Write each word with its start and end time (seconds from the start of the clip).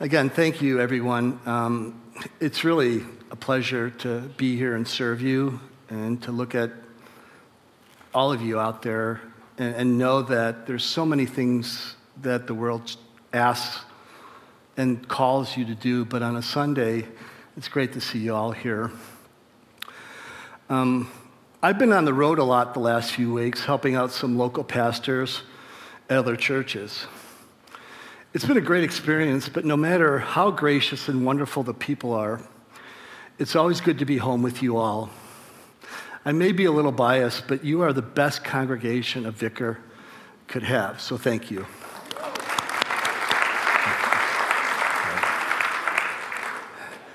Again, 0.00 0.30
thank 0.30 0.62
you, 0.62 0.80
everyone. 0.80 1.40
Um, 1.44 2.00
it's 2.38 2.62
really 2.62 3.02
a 3.32 3.36
pleasure 3.36 3.90
to 3.90 4.20
be 4.36 4.56
here 4.56 4.76
and 4.76 4.86
serve 4.86 5.20
you 5.20 5.58
and 5.88 6.22
to 6.22 6.30
look 6.30 6.54
at 6.54 6.70
all 8.14 8.30
of 8.30 8.40
you 8.40 8.60
out 8.60 8.82
there 8.82 9.20
and, 9.58 9.74
and 9.74 9.98
know 9.98 10.22
that 10.22 10.68
there's 10.68 10.84
so 10.84 11.04
many 11.04 11.26
things 11.26 11.96
that 12.22 12.46
the 12.46 12.54
world 12.54 12.96
asks 13.32 13.84
and 14.76 15.08
calls 15.08 15.56
you 15.56 15.64
to 15.64 15.74
do, 15.74 16.04
but 16.04 16.22
on 16.22 16.36
a 16.36 16.42
Sunday, 16.42 17.04
it's 17.56 17.66
great 17.66 17.92
to 17.94 18.00
see 18.00 18.20
you 18.20 18.36
all 18.36 18.52
here. 18.52 18.92
Um, 20.70 21.10
I've 21.60 21.80
been 21.80 21.92
on 21.92 22.04
the 22.04 22.14
road 22.14 22.38
a 22.38 22.44
lot 22.44 22.72
the 22.72 22.78
last 22.78 23.10
few 23.10 23.34
weeks, 23.34 23.64
helping 23.64 23.96
out 23.96 24.12
some 24.12 24.38
local 24.38 24.62
pastors 24.62 25.42
at 26.08 26.18
other 26.18 26.36
churches. 26.36 27.08
It's 28.34 28.44
been 28.44 28.58
a 28.58 28.60
great 28.60 28.84
experience, 28.84 29.48
but 29.48 29.64
no 29.64 29.74
matter 29.74 30.18
how 30.18 30.50
gracious 30.50 31.08
and 31.08 31.24
wonderful 31.24 31.62
the 31.62 31.72
people 31.72 32.12
are, 32.12 32.42
it's 33.38 33.56
always 33.56 33.80
good 33.80 34.00
to 34.00 34.04
be 34.04 34.18
home 34.18 34.42
with 34.42 34.62
you 34.62 34.76
all. 34.76 35.08
I 36.26 36.32
may 36.32 36.52
be 36.52 36.66
a 36.66 36.70
little 36.70 36.92
biased, 36.92 37.48
but 37.48 37.64
you 37.64 37.80
are 37.80 37.94
the 37.94 38.02
best 38.02 38.44
congregation 38.44 39.24
a 39.24 39.30
vicar 39.30 39.78
could 40.46 40.62
have, 40.62 41.00
so 41.00 41.16
thank 41.16 41.50
you. 41.50 41.64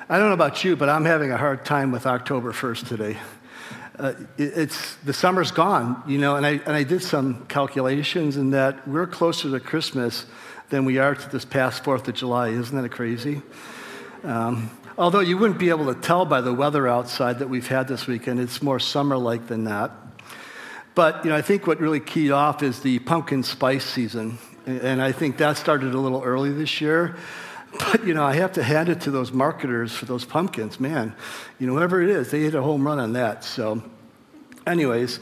I 0.10 0.18
don't 0.18 0.30
know 0.30 0.34
about 0.34 0.64
you, 0.64 0.76
but 0.76 0.90
I'm 0.90 1.06
having 1.06 1.32
a 1.32 1.38
hard 1.38 1.64
time 1.64 1.92
with 1.92 2.08
October 2.08 2.54
1st 2.54 2.88
today. 2.88 3.18
Uh, 4.00 4.14
it, 4.40 4.58
it's 4.58 4.96
the 4.96 5.14
summer's 5.14 5.52
gone, 5.52 6.02
you 6.08 6.18
know, 6.18 6.38
and 6.38 6.46
I, 6.46 6.54
and 6.54 6.70
I 6.70 6.82
did 6.82 7.04
some 7.04 7.46
calculations 7.46 8.36
in 8.36 8.50
that 8.50 8.88
we're 8.88 9.06
closer 9.06 9.52
to 9.52 9.60
Christmas 9.60 10.26
than 10.70 10.86
we 10.86 10.98
are 10.98 11.16
to 11.16 11.30
this 11.30 11.46
past 11.46 11.84
4th 11.84 12.08
of 12.08 12.16
July. 12.16 12.50
Isn't 12.50 12.82
that 12.82 12.90
crazy? 12.90 13.42
Um, 14.24 14.70
although 14.98 15.20
you 15.20 15.38
wouldn't 15.38 15.60
be 15.60 15.70
able 15.70 15.94
to 15.94 16.00
tell 16.00 16.26
by 16.26 16.42
the 16.42 16.54
weather 16.54 16.88
outside 16.88 17.40
that 17.40 17.50
we've 17.50 17.68
had 17.68 17.88
this 17.88 18.08
weekend, 18.08 18.40
it's 18.40 18.62
more 18.62 18.80
summer 18.80 19.18
like 19.18 19.48
than 19.48 19.66
that. 19.66 19.92
But 20.96 21.26
you 21.26 21.32
know, 21.32 21.36
I 21.36 21.42
think 21.42 21.68
what 21.68 21.80
really 21.80 22.00
keyed 22.00 22.32
off 22.32 22.64
is 22.64 22.80
the 22.82 23.00
pumpkin 23.00 23.44
spice 23.44 23.86
season. 23.86 24.38
And 24.66 25.02
I 25.02 25.12
think 25.12 25.38
that 25.38 25.58
started 25.58 25.94
a 25.94 26.00
little 26.00 26.22
early 26.24 26.52
this 26.52 26.80
year. 26.80 27.16
But 27.80 28.06
you 28.06 28.14
know, 28.14 28.24
I 28.24 28.36
have 28.36 28.54
to 28.54 28.64
hand 28.64 28.90
it 28.90 29.02
to 29.02 29.12
those 29.12 29.32
marketers 29.32 29.92
for 29.94 30.06
those 30.06 30.26
pumpkins. 30.26 30.80
Man, 30.80 31.16
you 31.60 31.68
know, 31.68 31.74
whatever 31.74 32.02
it 32.02 32.10
is, 32.10 32.30
they 32.32 32.42
hit 32.42 32.56
a 32.56 32.62
home 32.62 32.86
run 32.86 33.00
on 33.00 33.14
that. 33.14 33.44
So, 33.44 33.82
anyways, 34.68 35.20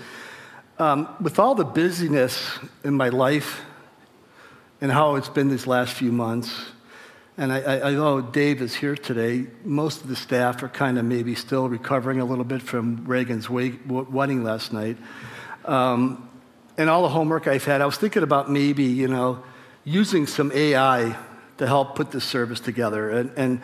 um, 0.78 1.08
with 1.22 1.40
all 1.40 1.56
the 1.56 1.64
busyness 1.64 2.60
in 2.84 2.94
my 2.96 3.10
life 3.10 3.62
and 4.82 4.92
how 4.92 5.16
it's 5.16 5.30
been 5.30 5.50
these 5.50 5.68
last 5.68 5.94
few 5.94 6.12
months. 6.12 6.66
And 7.38 7.54
I, 7.54 7.62
I, 7.62 7.90
I, 7.90 7.92
know 7.92 8.20
Dave 8.20 8.62
is 8.62 8.76
here 8.76 8.96
today. 8.96 9.46
Most 9.64 10.02
of 10.02 10.10
the 10.10 10.16
staff 10.16 10.62
are 10.64 10.68
kind 10.68 10.98
of 10.98 11.06
maybe 11.06 11.34
still 11.36 11.70
recovering 11.70 12.20
a 12.20 12.26
little 12.26 12.44
bit 12.44 12.62
from 12.62 13.06
Reagan's 13.06 13.50
wedding 13.50 14.44
last 14.44 14.74
night. 14.74 14.98
Um, 15.66 16.30
and 16.78 16.90
all 16.90 17.04
the 17.04 17.10
homework 17.10 17.48
I've 17.48 17.64
had, 17.64 17.82
I 17.82 17.86
was 17.86 17.98
thinking 17.98 18.24
about 18.24 18.50
maybe, 18.50 18.84
you 18.84 19.08
know, 19.08 19.44
using 19.84 20.28
some 20.28 20.52
AI 20.52 21.16
to 21.58 21.68
help 21.68 21.96
put 21.96 22.12
this 22.12 22.24
service 22.24 22.60
together. 22.60 23.12
And, 23.12 23.32
and 23.38 23.62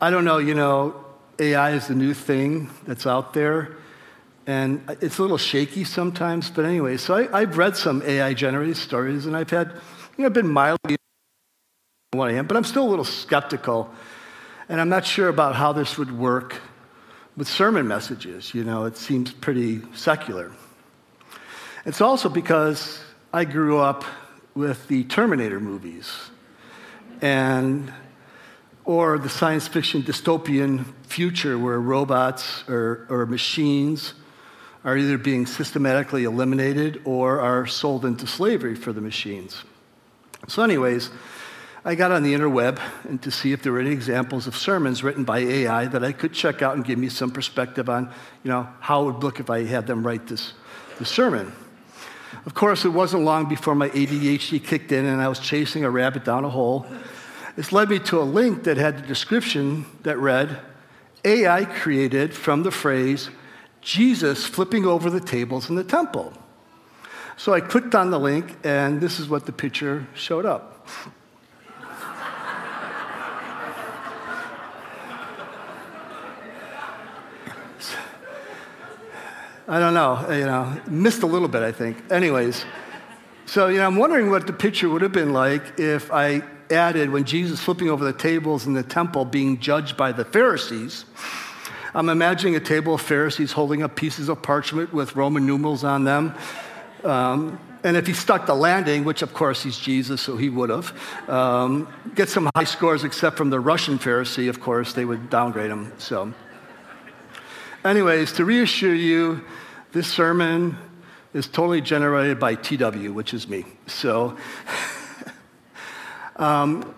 I 0.00 0.10
don't 0.10 0.24
know, 0.24 0.38
you 0.38 0.54
know, 0.54 1.04
AI 1.38 1.72
is 1.72 1.88
the 1.88 1.94
new 1.94 2.14
thing 2.14 2.70
that's 2.86 3.06
out 3.06 3.34
there. 3.34 3.76
And 4.46 4.80
it's 5.00 5.18
a 5.18 5.22
little 5.22 5.38
shaky 5.38 5.82
sometimes, 5.82 6.50
but 6.50 6.64
anyway, 6.64 6.98
so 6.98 7.14
I, 7.14 7.40
I've 7.40 7.58
read 7.58 7.76
some 7.76 8.00
AI 8.02 8.32
generated 8.32 8.76
stories 8.76 9.26
and 9.26 9.36
I've 9.36 9.50
had 9.50 9.72
you 10.16 10.22
know, 10.22 10.26
I've 10.26 10.32
been 10.32 10.48
mildly 10.48 10.96
what 12.12 12.30
I 12.30 12.34
am, 12.34 12.46
but 12.46 12.56
I'm 12.56 12.64
still 12.64 12.84
a 12.84 12.90
little 12.90 13.04
skeptical. 13.04 13.90
And 14.68 14.80
I'm 14.80 14.88
not 14.88 15.04
sure 15.04 15.28
about 15.28 15.54
how 15.54 15.72
this 15.72 15.98
would 15.98 16.10
work 16.10 16.60
with 17.36 17.48
sermon 17.48 17.86
messages. 17.86 18.54
You 18.54 18.64
know, 18.64 18.84
it 18.84 18.96
seems 18.96 19.32
pretty 19.32 19.82
secular. 19.94 20.52
It's 21.84 22.00
also 22.00 22.28
because 22.28 22.98
I 23.32 23.44
grew 23.44 23.78
up 23.78 24.04
with 24.54 24.88
the 24.88 25.04
Terminator 25.04 25.60
movies 25.60 26.10
and 27.20 27.92
or 28.84 29.18
the 29.18 29.28
science 29.28 29.68
fiction 29.68 30.02
dystopian 30.02 30.84
future 31.04 31.58
where 31.58 31.80
robots 31.80 32.64
or, 32.68 33.06
or 33.10 33.26
machines 33.26 34.14
are 34.84 34.96
either 34.96 35.18
being 35.18 35.44
systematically 35.44 36.24
eliminated 36.24 37.02
or 37.04 37.40
are 37.40 37.66
sold 37.66 38.04
into 38.04 38.26
slavery 38.26 38.76
for 38.76 38.92
the 38.92 39.00
machines. 39.00 39.64
So, 40.48 40.62
anyways, 40.62 41.10
I 41.84 41.94
got 41.94 42.10
on 42.10 42.22
the 42.22 42.34
interweb 42.34 42.80
and 43.08 43.20
to 43.22 43.30
see 43.30 43.52
if 43.52 43.62
there 43.62 43.72
were 43.72 43.80
any 43.80 43.90
examples 43.90 44.46
of 44.46 44.56
sermons 44.56 45.02
written 45.02 45.24
by 45.24 45.38
AI 45.38 45.86
that 45.86 46.04
I 46.04 46.12
could 46.12 46.32
check 46.32 46.62
out 46.62 46.76
and 46.76 46.84
give 46.84 46.98
me 46.98 47.08
some 47.08 47.30
perspective 47.30 47.88
on, 47.88 48.12
you 48.42 48.50
know, 48.50 48.68
how 48.80 49.02
it 49.02 49.12
would 49.12 49.22
look 49.24 49.40
if 49.40 49.50
I 49.50 49.64
had 49.64 49.86
them 49.86 50.06
write 50.06 50.26
this, 50.26 50.52
this 50.98 51.08
sermon. 51.08 51.52
Of 52.44 52.54
course, 52.54 52.84
it 52.84 52.90
wasn't 52.90 53.24
long 53.24 53.48
before 53.48 53.74
my 53.74 53.88
ADHD 53.90 54.62
kicked 54.62 54.92
in 54.92 55.04
and 55.04 55.20
I 55.20 55.28
was 55.28 55.38
chasing 55.38 55.84
a 55.84 55.90
rabbit 55.90 56.24
down 56.24 56.44
a 56.44 56.50
hole. 56.50 56.86
This 57.56 57.72
led 57.72 57.88
me 57.88 57.98
to 58.00 58.20
a 58.20 58.22
link 58.22 58.64
that 58.64 58.76
had 58.76 58.98
the 58.98 59.06
description 59.06 59.86
that 60.02 60.18
read, 60.18 60.58
AI 61.24 61.64
created 61.64 62.34
from 62.34 62.62
the 62.62 62.70
phrase, 62.70 63.30
Jesus 63.80 64.44
flipping 64.44 64.84
over 64.84 65.10
the 65.10 65.20
tables 65.20 65.70
in 65.70 65.76
the 65.76 65.84
temple. 65.84 66.32
So 67.38 67.52
I 67.52 67.60
clicked 67.60 67.94
on 67.94 68.10
the 68.10 68.18
link, 68.18 68.56
and 68.64 68.98
this 68.98 69.20
is 69.20 69.28
what 69.28 69.44
the 69.44 69.52
picture 69.52 70.06
showed 70.14 70.46
up. 70.46 70.88
I 79.68 79.80
don't 79.80 79.94
know, 79.94 80.30
you 80.30 80.46
know, 80.46 80.80
missed 80.86 81.22
a 81.24 81.26
little 81.26 81.48
bit, 81.48 81.62
I 81.62 81.72
think. 81.72 82.10
Anyways, 82.10 82.64
so, 83.44 83.66
you 83.66 83.78
know, 83.78 83.86
I'm 83.86 83.96
wondering 83.96 84.30
what 84.30 84.46
the 84.46 84.52
picture 84.52 84.88
would 84.88 85.02
have 85.02 85.12
been 85.12 85.32
like 85.32 85.78
if 85.78 86.10
I 86.12 86.42
added 86.70 87.10
when 87.10 87.24
Jesus 87.24 87.60
flipping 87.60 87.90
over 87.90 88.04
the 88.04 88.12
tables 88.12 88.66
in 88.66 88.72
the 88.72 88.82
temple 88.82 89.24
being 89.24 89.58
judged 89.58 89.96
by 89.96 90.12
the 90.12 90.24
Pharisees. 90.24 91.04
I'm 91.94 92.08
imagining 92.08 92.56
a 92.56 92.60
table 92.60 92.94
of 92.94 93.02
Pharisees 93.02 93.52
holding 93.52 93.82
up 93.82 93.94
pieces 93.94 94.28
of 94.28 94.40
parchment 94.40 94.92
with 94.94 95.16
Roman 95.16 95.44
numerals 95.44 95.84
on 95.84 96.04
them 96.04 96.34
um, 97.06 97.58
and 97.84 97.96
if 97.96 98.06
he 98.06 98.12
stuck 98.12 98.46
the 98.46 98.54
landing, 98.54 99.04
which 99.04 99.22
of 99.22 99.32
course 99.32 99.62
he's 99.62 99.78
Jesus, 99.78 100.20
so 100.20 100.36
he 100.36 100.48
would 100.48 100.70
have, 100.70 100.92
um, 101.28 101.88
get 102.14 102.28
some 102.28 102.50
high 102.56 102.64
scores, 102.64 103.04
except 103.04 103.36
from 103.36 103.50
the 103.50 103.60
Russian 103.60 103.98
Pharisee, 103.98 104.48
of 104.48 104.60
course, 104.60 104.92
they 104.92 105.04
would 105.04 105.30
downgrade 105.30 105.70
him. 105.70 105.92
So, 105.98 106.34
anyways, 107.84 108.32
to 108.32 108.44
reassure 108.44 108.94
you, 108.94 109.44
this 109.92 110.08
sermon 110.08 110.76
is 111.32 111.46
totally 111.46 111.80
generated 111.80 112.40
by 112.40 112.56
TW, 112.56 113.12
which 113.12 113.32
is 113.32 113.46
me. 113.46 113.64
So, 113.86 114.36
um, 116.36 116.92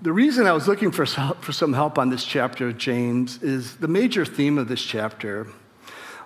the 0.00 0.12
reason 0.12 0.46
I 0.46 0.52
was 0.52 0.68
looking 0.68 0.92
for, 0.92 1.06
for 1.06 1.52
some 1.52 1.72
help 1.72 1.98
on 1.98 2.10
this 2.10 2.24
chapter 2.24 2.68
of 2.68 2.78
James 2.78 3.42
is 3.42 3.76
the 3.78 3.88
major 3.88 4.24
theme 4.24 4.58
of 4.58 4.68
this 4.68 4.82
chapter 4.82 5.48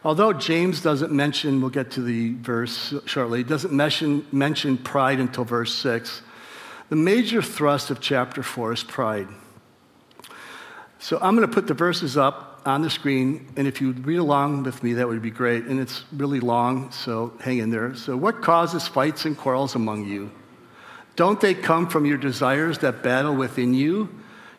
Although 0.03 0.33
James 0.33 0.81
doesn't 0.81 1.13
mention, 1.13 1.61
we'll 1.61 1.71
get 1.71 1.91
to 1.93 2.03
the 2.03 2.35
verse 2.35 2.95
shortly, 3.05 3.45
doesn't 3.45 3.73
mention, 3.73 4.27
mention 4.33 4.79
pride 4.79 5.21
until 5.21 5.45
verse 5.45 5.75
6, 5.75 6.23
the 6.89 6.97
major 6.97 7.43
thrust 7.43 7.91
of 7.91 8.01
chapter 8.01 8.43
4 8.43 8.73
is 8.73 8.83
pride. 8.83 9.29
So 10.99 11.19
I'm 11.21 11.37
going 11.37 11.47
to 11.47 11.53
put 11.53 11.67
the 11.67 11.75
verses 11.75 12.17
up 12.17 12.63
on 12.67 12.83
the 12.83 12.91
screen, 12.91 13.53
and 13.57 13.67
if 13.67 13.81
you 13.81 13.93
read 13.93 14.19
along 14.19 14.65
with 14.65 14.83
me, 14.83 14.95
that 14.95 15.09
would 15.09 15.23
be 15.23 15.31
great. 15.31 15.65
And 15.65 15.81
it's 15.81 16.05
really 16.13 16.41
long, 16.41 16.91
so 16.91 17.33
hang 17.41 17.59
in 17.59 17.71
there. 17.71 17.95
So, 17.95 18.17
what 18.17 18.43
causes 18.43 18.87
fights 18.87 19.25
and 19.25 19.37
quarrels 19.37 19.75
among 19.75 20.07
you? 20.07 20.31
Don't 21.17 21.41
they 21.41 21.55
come 21.55 21.89
from 21.89 22.07
your 22.07 22.19
desires 22.19 22.79
that 22.79 23.03
battle 23.03 23.35
within 23.35 23.75
you? 23.75 24.09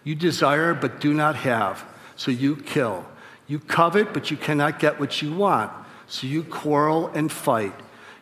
You 0.04 0.16
desire 0.16 0.74
but 0.74 1.00
do 1.00 1.14
not 1.14 1.36
have, 1.36 1.84
so 2.16 2.32
you 2.32 2.56
kill. 2.56 3.06
You 3.52 3.60
covet, 3.60 4.14
but 4.14 4.32
you 4.32 4.38
cannot 4.38 4.80
get 4.80 4.98
what 4.98 5.22
you 5.22 5.34
want. 5.34 5.74
So 6.08 6.26
you 6.26 6.42
quarrel 6.42 7.08
and 7.14 7.30
fight. 7.30 7.74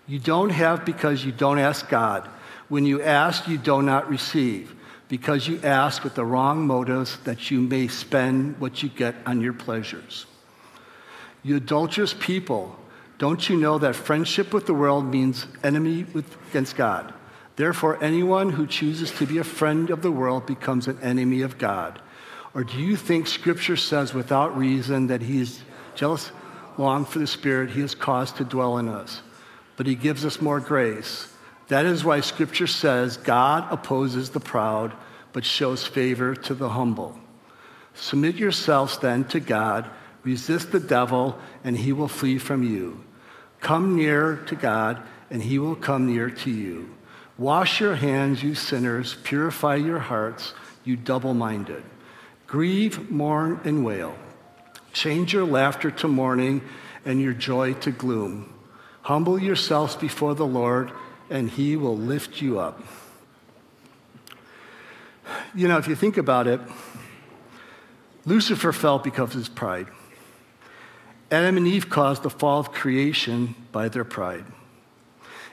You 0.08 0.18
don't 0.18 0.50
have 0.50 0.84
because 0.84 1.24
you 1.24 1.32
don't 1.32 1.60
ask 1.60 1.88
God. 1.88 2.28
When 2.68 2.84
you 2.84 3.04
ask, 3.04 3.48
you 3.48 3.60
do 3.60 3.84
not 3.84 4.10
receive 4.10 4.74
because 5.08 5.48
you 5.48 5.60
ask 5.62 6.04
with 6.04 6.16
the 6.16 6.26
wrong 6.26 6.66
motives 6.66 7.20
that 7.26 7.52
you 7.52 7.62
may 7.62 7.88
spend 7.88 8.60
what 8.60 8.82
you 8.82 8.90
get 8.90 9.14
on 9.28 9.40
your 9.40 9.54
pleasures. 9.54 10.26
You 11.44 11.58
adulterous 11.58 12.16
people, 12.16 12.76
don't 13.20 13.48
you 13.48 13.56
know 13.56 13.78
that 13.78 13.96
friendship 13.96 14.52
with 14.52 14.66
the 14.66 14.74
world 14.74 15.06
means 15.06 15.46
enemy 15.64 16.08
with, 16.12 16.38
against 16.50 16.76
God? 16.76 17.14
Therefore, 17.56 18.04
anyone 18.04 18.54
who 18.54 18.66
chooses 18.66 19.12
to 19.12 19.28
be 19.28 19.38
a 19.38 19.44
friend 19.44 19.92
of 19.92 20.02
the 20.02 20.12
world 20.12 20.48
becomes 20.48 20.88
an 20.88 20.98
enemy 21.04 21.44
of 21.44 21.60
God. 21.60 22.02
Or 22.60 22.66
do 22.66 22.78
you 22.78 22.98
think 22.98 23.26
Scripture 23.28 23.78
says 23.78 24.14
without 24.14 24.58
reason 24.58 25.08
that 25.08 25.22
He 25.22 25.40
is 25.40 25.62
jealous, 25.96 26.30
long 26.78 27.06
for 27.06 27.20
the 27.20 27.26
Spirit 27.26 27.70
He 27.70 27.80
has 27.80 27.96
caused 27.96 28.36
to 28.36 28.44
dwell 28.44 28.78
in 28.80 28.90
us? 28.90 29.22
But 29.78 29.88
He 29.88 29.96
gives 29.96 30.26
us 30.26 30.42
more 30.42 30.60
grace. 30.60 31.34
That 31.70 31.86
is 31.86 32.04
why 32.04 32.20
Scripture 32.20 32.68
says 32.68 33.16
God 33.16 33.66
opposes 33.72 34.32
the 34.32 34.42
proud, 34.42 34.92
but 35.32 35.46
shows 35.46 35.88
favor 35.88 36.36
to 36.36 36.54
the 36.54 36.68
humble. 36.68 37.18
Submit 37.94 38.36
yourselves 38.36 38.98
then 38.98 39.24
to 39.30 39.40
God, 39.40 39.90
resist 40.24 40.74
the 40.74 40.82
devil, 40.82 41.40
and 41.64 41.78
he 41.78 41.94
will 41.94 42.10
flee 42.10 42.40
from 42.40 42.64
you. 42.64 43.02
Come 43.62 43.96
near 43.96 44.36
to 44.48 44.56
God, 44.58 45.02
and 45.30 45.42
he 45.42 45.60
will 45.60 45.78
come 45.78 46.14
near 46.14 46.30
to 46.30 46.52
you. 46.52 46.94
Wash 47.38 47.80
your 47.80 47.96
hands, 47.96 48.44
you 48.44 48.54
sinners, 48.54 49.16
purify 49.24 49.76
your 49.76 50.00
hearts, 50.00 50.54
you 50.84 50.98
double 50.98 51.34
minded. 51.34 51.84
Grieve, 52.50 53.12
mourn, 53.12 53.62
and 53.64 53.86
wail. 53.86 54.16
Change 54.92 55.34
your 55.34 55.46
laughter 55.46 55.92
to 55.92 56.08
mourning 56.08 56.64
and 57.06 57.22
your 57.22 57.34
joy 57.34 57.74
to 57.76 57.92
gloom. 57.92 58.52
Humble 59.04 59.40
yourselves 59.40 59.96
before 59.96 60.34
the 60.34 60.48
Lord, 60.48 60.92
and 61.30 61.48
he 61.48 61.76
will 61.76 61.96
lift 61.96 62.42
you 62.42 62.60
up. 62.60 62.82
You 65.54 65.68
know, 65.68 65.78
if 65.78 65.88
you 65.88 65.94
think 65.94 66.18
about 66.18 66.48
it, 66.48 66.60
Lucifer 68.26 68.72
fell 68.72 68.98
because 68.98 69.30
of 69.30 69.36
his 69.36 69.50
pride. 69.50 69.86
Adam 71.30 71.56
and 71.56 71.68
Eve 71.68 71.88
caused 71.88 72.24
the 72.24 72.32
fall 72.32 72.60
of 72.60 72.72
creation 72.72 73.54
by 73.72 73.90
their 73.90 74.04
pride. 74.04 74.46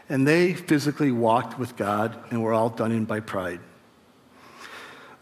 And 0.08 0.26
they 0.26 0.54
physically 0.54 1.12
walked 1.12 1.58
with 1.58 1.76
God 1.76 2.18
and 2.30 2.42
were 2.42 2.54
all 2.54 2.70
done 2.70 2.90
in 2.90 3.04
by 3.04 3.20
pride. 3.20 3.60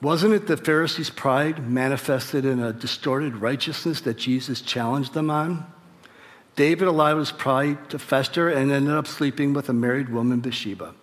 Wasn't 0.04 0.34
it 0.34 0.46
the 0.46 0.58
Pharisees' 0.58 1.08
pride 1.08 1.66
manifested 1.66 2.44
in 2.44 2.60
a 2.60 2.74
distorted 2.74 3.36
righteousness 3.36 4.02
that 4.02 4.18
Jesus 4.18 4.60
challenged 4.60 5.14
them 5.14 5.30
on? 5.30 5.64
David 6.56 6.88
allowed 6.88 7.16
his 7.16 7.32
pride 7.32 7.88
to 7.88 7.98
fester 7.98 8.50
and 8.50 8.70
ended 8.70 8.92
up 8.92 9.06
sleeping 9.06 9.54
with 9.54 9.70
a 9.70 9.72
married 9.72 10.10
woman, 10.10 10.40
Bathsheba. 10.40 10.94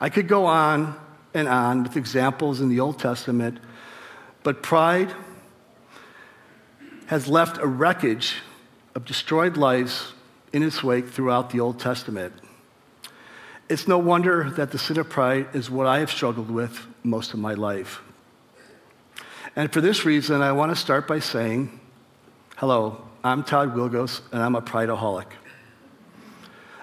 I 0.00 0.08
could 0.08 0.26
go 0.26 0.46
on 0.46 0.98
and 1.34 1.48
on 1.48 1.82
with 1.82 1.98
examples 1.98 2.62
in 2.62 2.70
the 2.70 2.80
Old 2.80 2.98
Testament, 2.98 3.58
but 4.42 4.62
pride 4.62 5.14
has 7.08 7.28
left 7.28 7.58
a 7.58 7.66
wreckage 7.66 8.36
of 8.94 9.04
destroyed 9.04 9.58
lives 9.58 10.14
in 10.54 10.62
its 10.62 10.82
wake 10.82 11.10
throughout 11.10 11.50
the 11.50 11.60
Old 11.60 11.78
Testament. 11.78 12.32
It's 13.68 13.86
no 13.86 13.98
wonder 13.98 14.48
that 14.52 14.70
the 14.70 14.78
sin 14.78 14.98
of 14.98 15.10
pride 15.10 15.48
is 15.52 15.70
what 15.70 15.86
I 15.86 15.98
have 15.98 16.10
struggled 16.10 16.50
with 16.50 16.87
most 17.08 17.34
of 17.34 17.40
my 17.40 17.54
life. 17.54 18.00
And 19.56 19.72
for 19.72 19.80
this 19.80 20.04
reason, 20.04 20.42
I 20.42 20.52
want 20.52 20.70
to 20.70 20.76
start 20.76 21.08
by 21.08 21.18
saying, 21.18 21.80
hello, 22.56 23.02
I'm 23.24 23.42
Todd 23.42 23.74
Wilgos, 23.74 24.20
and 24.32 24.42
I'm 24.42 24.54
a 24.54 24.62
prideaholic. 24.62 25.26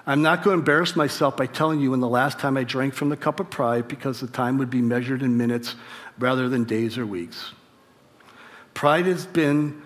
I'm 0.08 0.22
not 0.22 0.44
going 0.44 0.56
to 0.56 0.60
embarrass 0.60 0.94
myself 0.94 1.36
by 1.36 1.46
telling 1.46 1.80
you 1.80 1.90
when 1.90 2.00
the 2.00 2.08
last 2.08 2.38
time 2.38 2.56
I 2.56 2.62
drank 2.62 2.94
from 2.94 3.08
the 3.08 3.16
cup 3.16 3.40
of 3.40 3.50
pride 3.50 3.88
because 3.88 4.20
the 4.20 4.28
time 4.28 4.56
would 4.58 4.70
be 4.70 4.80
measured 4.80 5.22
in 5.22 5.36
minutes 5.36 5.74
rather 6.18 6.48
than 6.48 6.62
days 6.62 6.96
or 6.96 7.04
weeks. 7.04 7.52
Pride 8.72 9.06
has 9.06 9.26
been 9.26 9.82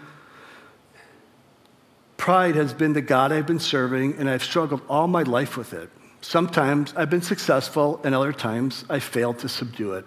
pride 2.19 2.55
has 2.55 2.75
been 2.75 2.93
the 2.93 3.01
God 3.01 3.33
I've 3.33 3.47
been 3.47 3.59
serving 3.59 4.17
and 4.17 4.29
I've 4.29 4.45
struggled 4.45 4.83
all 4.91 5.07
my 5.07 5.23
life 5.23 5.57
with 5.57 5.73
it. 5.73 5.89
Sometimes 6.21 6.93
I've 6.95 7.09
been 7.09 7.23
successful 7.23 7.99
and 8.05 8.15
other 8.15 8.35
times 8.35 8.85
I 8.91 8.99
failed 8.99 9.39
to 9.39 9.49
subdue 9.49 9.95
it. 9.95 10.05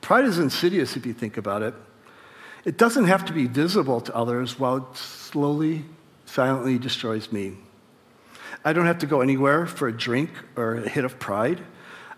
Pride 0.00 0.24
is 0.24 0.38
insidious 0.38 0.96
if 0.96 1.06
you 1.06 1.12
think 1.12 1.36
about 1.36 1.62
it. 1.62 1.74
It 2.64 2.78
doesn't 2.78 3.04
have 3.04 3.24
to 3.26 3.32
be 3.32 3.46
visible 3.46 4.00
to 4.00 4.14
others 4.14 4.58
while 4.58 4.78
it 4.78 4.96
slowly, 4.96 5.84
silently 6.24 6.78
destroys 6.78 7.30
me. 7.30 7.54
I 8.64 8.72
don't 8.72 8.86
have 8.86 8.98
to 8.98 9.06
go 9.06 9.20
anywhere 9.20 9.66
for 9.66 9.86
a 9.86 9.96
drink 9.96 10.30
or 10.56 10.74
a 10.74 10.88
hit 10.88 11.04
of 11.04 11.18
pride. 11.18 11.60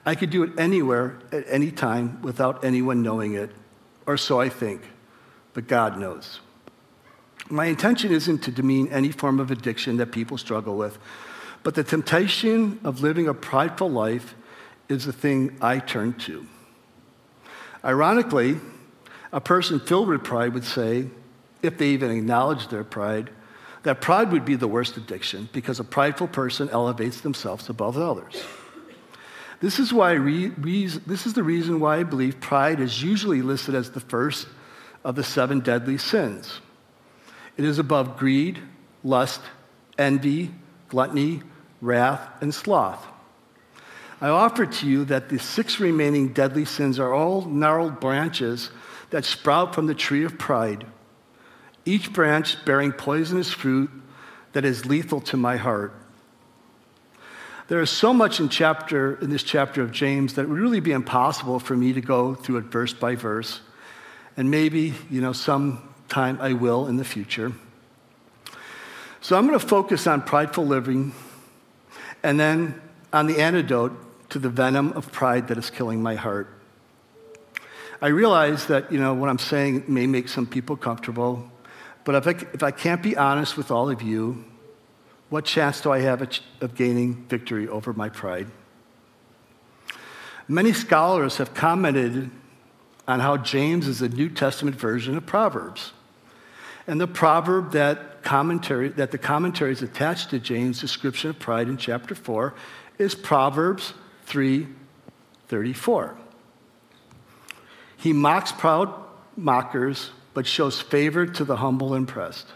I 0.06 0.14
could 0.14 0.30
do 0.30 0.42
it 0.42 0.58
anywhere 0.58 1.18
at 1.32 1.44
any 1.48 1.70
time 1.70 2.22
without 2.22 2.64
anyone 2.64 3.02
knowing 3.02 3.34
it, 3.34 3.50
or 4.06 4.16
so 4.16 4.40
I 4.40 4.48
think, 4.48 4.82
but 5.52 5.66
God 5.66 5.98
knows. 5.98 6.40
My 7.50 7.66
intention 7.66 8.12
isn't 8.12 8.38
to 8.44 8.50
demean 8.50 8.88
any 8.88 9.10
form 9.10 9.40
of 9.40 9.50
addiction 9.50 9.98
that 9.98 10.12
people 10.12 10.38
struggle 10.38 10.76
with, 10.76 10.98
but 11.62 11.74
the 11.74 11.84
temptation 11.84 12.80
of 12.84 13.02
living 13.02 13.28
a 13.28 13.34
prideful 13.34 13.90
life 13.90 14.34
is 14.88 15.04
the 15.04 15.12
thing 15.12 15.56
I 15.60 15.78
turn 15.78 16.14
to. 16.20 16.46
Ironically, 17.84 18.58
a 19.32 19.40
person 19.40 19.80
filled 19.80 20.08
with 20.08 20.24
pride 20.24 20.54
would 20.54 20.64
say, 20.64 21.08
if 21.62 21.78
they 21.78 21.88
even 21.88 22.10
acknowledge 22.10 22.68
their 22.68 22.84
pride, 22.84 23.30
that 23.82 24.00
pride 24.00 24.32
would 24.32 24.44
be 24.44 24.56
the 24.56 24.68
worst 24.68 24.96
addiction 24.96 25.48
because 25.52 25.80
a 25.80 25.84
prideful 25.84 26.28
person 26.28 26.68
elevates 26.70 27.20
themselves 27.20 27.68
above 27.68 27.96
others. 27.96 28.42
This 29.60 29.78
is, 29.78 29.92
why 29.92 30.12
re- 30.12 30.48
re- 30.48 30.86
this 30.86 31.26
is 31.26 31.34
the 31.34 31.42
reason 31.42 31.80
why 31.80 31.98
I 31.98 32.02
believe 32.04 32.40
pride 32.40 32.80
is 32.80 33.02
usually 33.02 33.42
listed 33.42 33.74
as 33.74 33.90
the 33.90 34.00
first 34.00 34.46
of 35.04 35.16
the 35.16 35.24
seven 35.24 35.60
deadly 35.60 35.98
sins. 35.98 36.60
It 37.56 37.64
is 37.64 37.78
above 37.78 38.16
greed, 38.16 38.60
lust, 39.02 39.40
envy, 39.96 40.52
gluttony, 40.88 41.42
wrath, 41.80 42.28
and 42.40 42.54
sloth. 42.54 43.04
I 44.20 44.28
offer 44.28 44.66
to 44.66 44.86
you 44.86 45.04
that 45.06 45.28
the 45.28 45.38
six 45.38 45.78
remaining 45.78 46.32
deadly 46.32 46.64
sins 46.64 46.98
are 46.98 47.14
all 47.14 47.42
gnarled 47.42 48.00
branches 48.00 48.70
that 49.10 49.24
sprout 49.24 49.74
from 49.74 49.86
the 49.86 49.94
tree 49.94 50.24
of 50.24 50.38
pride 50.38 50.86
each 51.88 52.12
branch 52.12 52.62
bearing 52.66 52.92
poisonous 52.92 53.50
fruit 53.50 53.90
that 54.52 54.64
is 54.64 54.84
lethal 54.84 55.20
to 55.22 55.36
my 55.36 55.56
heart. 55.56 55.94
There 57.68 57.80
is 57.80 57.90
so 57.90 58.12
much 58.12 58.40
in 58.40 58.48
chapter 58.48 59.18
in 59.20 59.30
this 59.30 59.42
chapter 59.42 59.82
of 59.82 59.90
James 59.90 60.34
that 60.34 60.42
it 60.42 60.48
would 60.48 60.58
really 60.58 60.80
be 60.80 60.92
impossible 60.92 61.58
for 61.58 61.76
me 61.76 61.92
to 61.94 62.00
go 62.00 62.34
through 62.34 62.58
it 62.58 62.64
verse 62.64 62.92
by 62.92 63.14
verse. 63.14 63.60
And 64.36 64.50
maybe, 64.50 64.94
you 65.10 65.20
know, 65.20 65.32
sometime 65.32 66.38
I 66.40 66.52
will 66.52 66.86
in 66.86 66.96
the 66.96 67.04
future. 67.04 67.52
So 69.20 69.36
I'm 69.36 69.46
going 69.46 69.58
to 69.58 69.66
focus 69.66 70.06
on 70.06 70.22
prideful 70.22 70.66
living 70.66 71.12
and 72.22 72.38
then 72.38 72.80
on 73.12 73.26
the 73.26 73.40
antidote 73.40 73.92
to 74.30 74.38
the 74.38 74.48
venom 74.48 74.92
of 74.92 75.10
pride 75.12 75.48
that 75.48 75.58
is 75.58 75.70
killing 75.70 76.02
my 76.02 76.14
heart. 76.14 76.48
I 78.00 78.08
realize 78.08 78.66
that, 78.66 78.92
you 78.92 79.00
know, 79.00 79.14
what 79.14 79.28
I'm 79.28 79.38
saying 79.38 79.84
may 79.88 80.06
make 80.06 80.28
some 80.28 80.46
people 80.46 80.76
comfortable, 80.76 81.50
but 82.04 82.14
if 82.14 82.26
I, 82.26 82.30
if 82.54 82.62
I 82.62 82.70
can't 82.70 83.02
be 83.02 83.16
honest 83.16 83.56
with 83.56 83.70
all 83.70 83.90
of 83.90 84.02
you, 84.02 84.44
what 85.30 85.44
chance 85.44 85.80
do 85.80 85.92
I 85.92 86.00
have 86.00 86.22
of 86.60 86.74
gaining 86.74 87.26
victory 87.28 87.68
over 87.68 87.92
my 87.92 88.08
pride? 88.08 88.46
Many 90.46 90.72
scholars 90.72 91.36
have 91.36 91.52
commented 91.52 92.30
on 93.06 93.20
how 93.20 93.36
James 93.36 93.86
is 93.86 94.00
a 94.00 94.08
New 94.08 94.30
Testament 94.30 94.76
version 94.76 95.16
of 95.16 95.26
Proverbs. 95.26 95.92
And 96.86 96.98
the 96.98 97.06
proverb 97.06 97.72
that, 97.72 98.22
commentary, 98.22 98.88
that 98.90 99.10
the 99.10 99.18
commentary 99.18 99.72
is 99.72 99.82
attached 99.82 100.30
to 100.30 100.38
James' 100.38 100.80
description 100.80 101.28
of 101.28 101.38
pride 101.38 101.68
in 101.68 101.76
chapter 101.76 102.14
4 102.14 102.54
is 102.98 103.14
Proverbs 103.14 103.92
3:34. 104.28 106.16
He 107.96 108.12
mocks 108.12 108.52
proud 108.52 108.92
mockers 109.36 110.10
but 110.34 110.46
shows 110.46 110.80
favor 110.80 111.26
to 111.26 111.44
the 111.44 111.56
humble 111.56 111.94
and 111.94 112.06
pressed. 112.06 112.46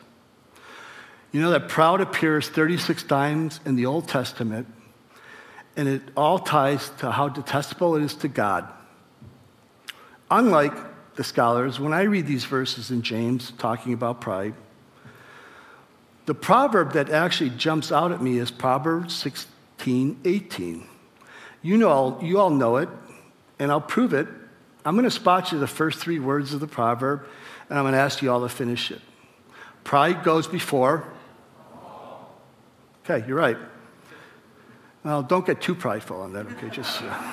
You 1.32 1.40
know 1.40 1.50
that 1.50 1.68
proud 1.68 2.00
appears 2.00 2.48
36 2.48 3.02
times 3.04 3.58
in 3.64 3.74
the 3.74 3.86
Old 3.86 4.06
Testament, 4.06 4.68
and 5.76 5.88
it 5.88 6.02
all 6.16 6.38
ties 6.38 6.90
to 6.98 7.10
how 7.10 7.28
detestable 7.28 7.96
it 7.96 8.02
is 8.02 8.14
to 8.16 8.28
God. 8.28 8.68
Unlike 10.30 10.74
the 11.16 11.24
scholars, 11.24 11.80
when 11.80 11.92
I 11.92 12.02
read 12.02 12.26
these 12.26 12.44
verses 12.44 12.90
in 12.90 13.02
James 13.02 13.52
talking 13.58 13.92
about 13.94 14.20
pride, 14.20 14.54
the 16.26 16.34
proverb 16.34 16.92
that 16.92 17.10
actually 17.10 17.50
jumps 17.50 17.90
out 17.90 18.12
at 18.12 18.22
me 18.22 18.38
is 18.38 18.50
Proverbs 18.50 19.14
16, 19.14 20.20
18. 20.24 20.86
You, 21.62 21.76
know, 21.76 22.18
you 22.20 22.40
all 22.40 22.50
know 22.50 22.76
it, 22.76 22.88
and 23.58 23.70
I'll 23.70 23.80
prove 23.80 24.12
it. 24.12 24.26
I'm 24.84 24.94
going 24.94 25.04
to 25.04 25.10
spot 25.10 25.52
you 25.52 25.58
the 25.58 25.66
first 25.66 26.00
three 26.00 26.18
words 26.18 26.52
of 26.52 26.60
the 26.60 26.66
proverb, 26.66 27.24
and 27.68 27.78
I'm 27.78 27.84
going 27.84 27.94
to 27.94 28.00
ask 28.00 28.20
you 28.20 28.32
all 28.32 28.40
to 28.40 28.48
finish 28.48 28.90
it. 28.90 29.00
Pride 29.84 30.24
goes 30.24 30.46
before. 30.46 31.06
Okay, 33.04 33.24
you're 33.26 33.36
right. 33.36 33.56
Well, 35.04 35.22
don't 35.22 35.46
get 35.46 35.60
too 35.60 35.74
prideful 35.74 36.20
on 36.20 36.32
that, 36.32 36.46
okay? 36.46 36.68
Just. 36.70 37.02
Uh... 37.02 37.32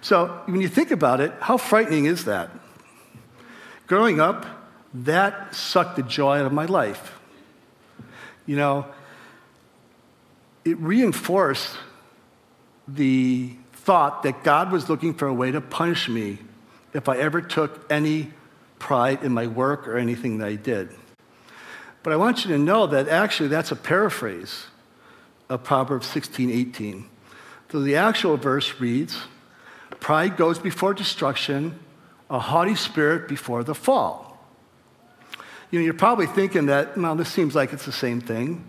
So, 0.00 0.42
when 0.46 0.60
you 0.60 0.68
think 0.68 0.90
about 0.90 1.20
it, 1.20 1.32
how 1.40 1.56
frightening 1.56 2.06
is 2.06 2.24
that? 2.26 2.50
Growing 3.86 4.20
up, 4.20 4.46
that 4.94 5.54
sucked 5.54 5.96
the 5.96 6.02
joy 6.02 6.38
out 6.38 6.46
of 6.46 6.52
my 6.52 6.66
life. 6.66 7.18
You 8.46 8.56
know, 8.56 8.86
it 10.64 10.78
reinforced 10.78 11.76
the 12.88 13.52
thought 13.72 14.22
that 14.22 14.42
God 14.42 14.72
was 14.72 14.88
looking 14.88 15.14
for 15.14 15.28
a 15.28 15.34
way 15.34 15.50
to 15.50 15.60
punish 15.60 16.08
me 16.08 16.38
if 16.94 17.08
I 17.08 17.18
ever 17.18 17.40
took 17.40 17.90
any 17.90 18.32
pride 18.78 19.22
in 19.22 19.32
my 19.32 19.46
work 19.46 19.86
or 19.86 19.98
anything 19.98 20.38
that 20.38 20.48
I 20.48 20.54
did. 20.54 20.90
But 22.02 22.12
I 22.12 22.16
want 22.16 22.44
you 22.44 22.52
to 22.52 22.58
know 22.58 22.86
that 22.86 23.08
actually 23.08 23.48
that's 23.48 23.70
a 23.70 23.76
paraphrase 23.76 24.66
of 25.48 25.64
Proverbs 25.64 26.06
16, 26.06 26.50
18. 26.50 27.06
So 27.70 27.80
the 27.80 27.96
actual 27.96 28.36
verse 28.36 28.80
reads, 28.80 29.18
Pride 30.00 30.36
goes 30.36 30.58
before 30.58 30.94
destruction, 30.94 31.78
a 32.30 32.38
haughty 32.38 32.74
spirit 32.74 33.28
before 33.28 33.64
the 33.64 33.74
fall. 33.74 34.38
You 35.70 35.78
know, 35.78 35.84
you're 35.84 35.94
probably 35.94 36.26
thinking 36.26 36.66
that, 36.66 36.96
well, 36.96 37.14
this 37.14 37.28
seems 37.28 37.54
like 37.54 37.72
it's 37.72 37.84
the 37.84 37.92
same 37.92 38.20
thing, 38.20 38.64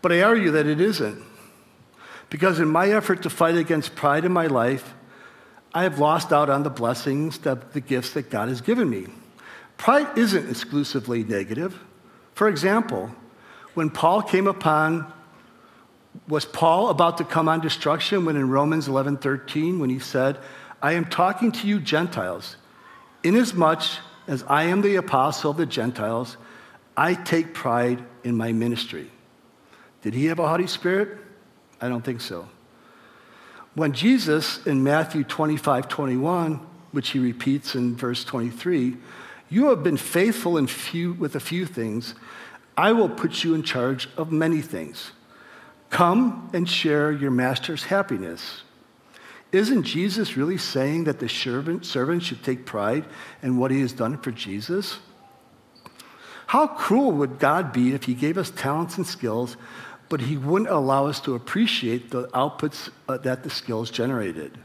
but 0.00 0.12
I 0.12 0.22
argue 0.22 0.52
that 0.52 0.66
it 0.66 0.80
isn't. 0.80 1.22
Because 2.32 2.60
in 2.60 2.68
my 2.70 2.88
effort 2.88 3.24
to 3.24 3.30
fight 3.30 3.56
against 3.56 3.94
pride 3.94 4.24
in 4.24 4.32
my 4.32 4.46
life, 4.46 4.94
I 5.74 5.82
have 5.82 5.98
lost 5.98 6.32
out 6.32 6.48
on 6.48 6.62
the 6.62 6.70
blessings, 6.70 7.36
the, 7.36 7.56
the 7.74 7.80
gifts 7.82 8.14
that 8.14 8.30
God 8.30 8.48
has 8.48 8.62
given 8.62 8.88
me. 8.88 9.08
Pride 9.76 10.16
isn't 10.16 10.48
exclusively 10.48 11.24
negative. 11.24 11.78
For 12.32 12.48
example, 12.48 13.14
when 13.74 13.90
Paul 13.90 14.22
came 14.22 14.46
upon, 14.46 15.12
was 16.26 16.46
Paul 16.46 16.88
about 16.88 17.18
to 17.18 17.24
come 17.24 17.50
on 17.50 17.60
destruction 17.60 18.24
when 18.24 18.36
in 18.36 18.48
Romans 18.48 18.88
11 18.88 19.18
13, 19.18 19.78
when 19.78 19.90
he 19.90 19.98
said, 19.98 20.38
I 20.80 20.92
am 20.92 21.04
talking 21.04 21.52
to 21.52 21.66
you 21.66 21.80
Gentiles, 21.80 22.56
inasmuch 23.22 23.82
as 24.26 24.42
I 24.44 24.62
am 24.64 24.80
the 24.80 24.96
apostle 24.96 25.50
of 25.50 25.58
the 25.58 25.66
Gentiles, 25.66 26.38
I 26.96 27.12
take 27.12 27.52
pride 27.52 28.02
in 28.24 28.38
my 28.38 28.52
ministry. 28.52 29.10
Did 30.00 30.14
he 30.14 30.24
have 30.26 30.38
a 30.38 30.48
haughty 30.48 30.66
spirit? 30.66 31.18
I 31.82 31.88
don't 31.88 32.04
think 32.04 32.20
so. 32.20 32.48
When 33.74 33.92
Jesus 33.92 34.64
in 34.66 34.82
Matthew 34.82 35.24
25, 35.24 35.88
21, 35.88 36.60
which 36.92 37.10
he 37.10 37.18
repeats 37.18 37.74
in 37.74 37.96
verse 37.96 38.24
23, 38.24 38.96
you 39.50 39.68
have 39.70 39.82
been 39.82 39.96
faithful 39.96 40.56
in 40.56 40.66
few, 40.66 41.12
with 41.14 41.34
a 41.34 41.40
few 41.40 41.66
things. 41.66 42.14
I 42.76 42.92
will 42.92 43.08
put 43.08 43.44
you 43.44 43.54
in 43.54 43.62
charge 43.62 44.08
of 44.16 44.30
many 44.30 44.62
things. 44.62 45.12
Come 45.90 46.48
and 46.54 46.68
share 46.68 47.12
your 47.12 47.30
master's 47.30 47.84
happiness. 47.84 48.62
Isn't 49.50 49.82
Jesus 49.82 50.36
really 50.36 50.56
saying 50.56 51.04
that 51.04 51.18
the 51.18 51.28
servant, 51.28 51.84
servant 51.84 52.22
should 52.22 52.42
take 52.42 52.64
pride 52.64 53.04
in 53.42 53.58
what 53.58 53.70
he 53.70 53.80
has 53.80 53.92
done 53.92 54.16
for 54.16 54.30
Jesus? 54.30 54.98
How 56.46 56.66
cruel 56.66 57.12
would 57.12 57.38
God 57.38 57.72
be 57.72 57.94
if 57.94 58.04
he 58.04 58.14
gave 58.14 58.38
us 58.38 58.50
talents 58.50 58.96
and 58.96 59.06
skills, 59.06 59.56
but 60.12 60.20
he 60.20 60.36
wouldn't 60.36 60.70
allow 60.70 61.06
us 61.06 61.20
to 61.20 61.34
appreciate 61.34 62.10
the 62.10 62.28
outputs 62.34 62.90
uh, 63.08 63.16
that 63.16 63.42
the 63.42 63.48
skills 63.48 63.90
generated. 63.90 64.58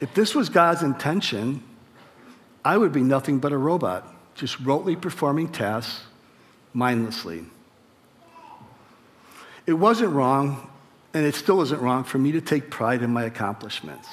If 0.00 0.12
this 0.12 0.34
was 0.34 0.48
God's 0.48 0.82
intention, 0.82 1.62
I 2.64 2.76
would 2.76 2.90
be 2.90 3.02
nothing 3.02 3.38
but 3.38 3.52
a 3.52 3.56
robot, 3.56 4.12
just 4.34 4.60
rotely 4.64 5.00
performing 5.00 5.52
tasks 5.52 6.02
mindlessly. 6.72 7.44
It 9.66 9.74
wasn't 9.74 10.14
wrong, 10.14 10.68
and 11.14 11.24
it 11.24 11.36
still 11.36 11.62
isn't 11.62 11.80
wrong 11.80 12.02
for 12.02 12.18
me 12.18 12.32
to 12.32 12.40
take 12.40 12.70
pride 12.70 13.04
in 13.04 13.10
my 13.12 13.26
accomplishments, 13.26 14.08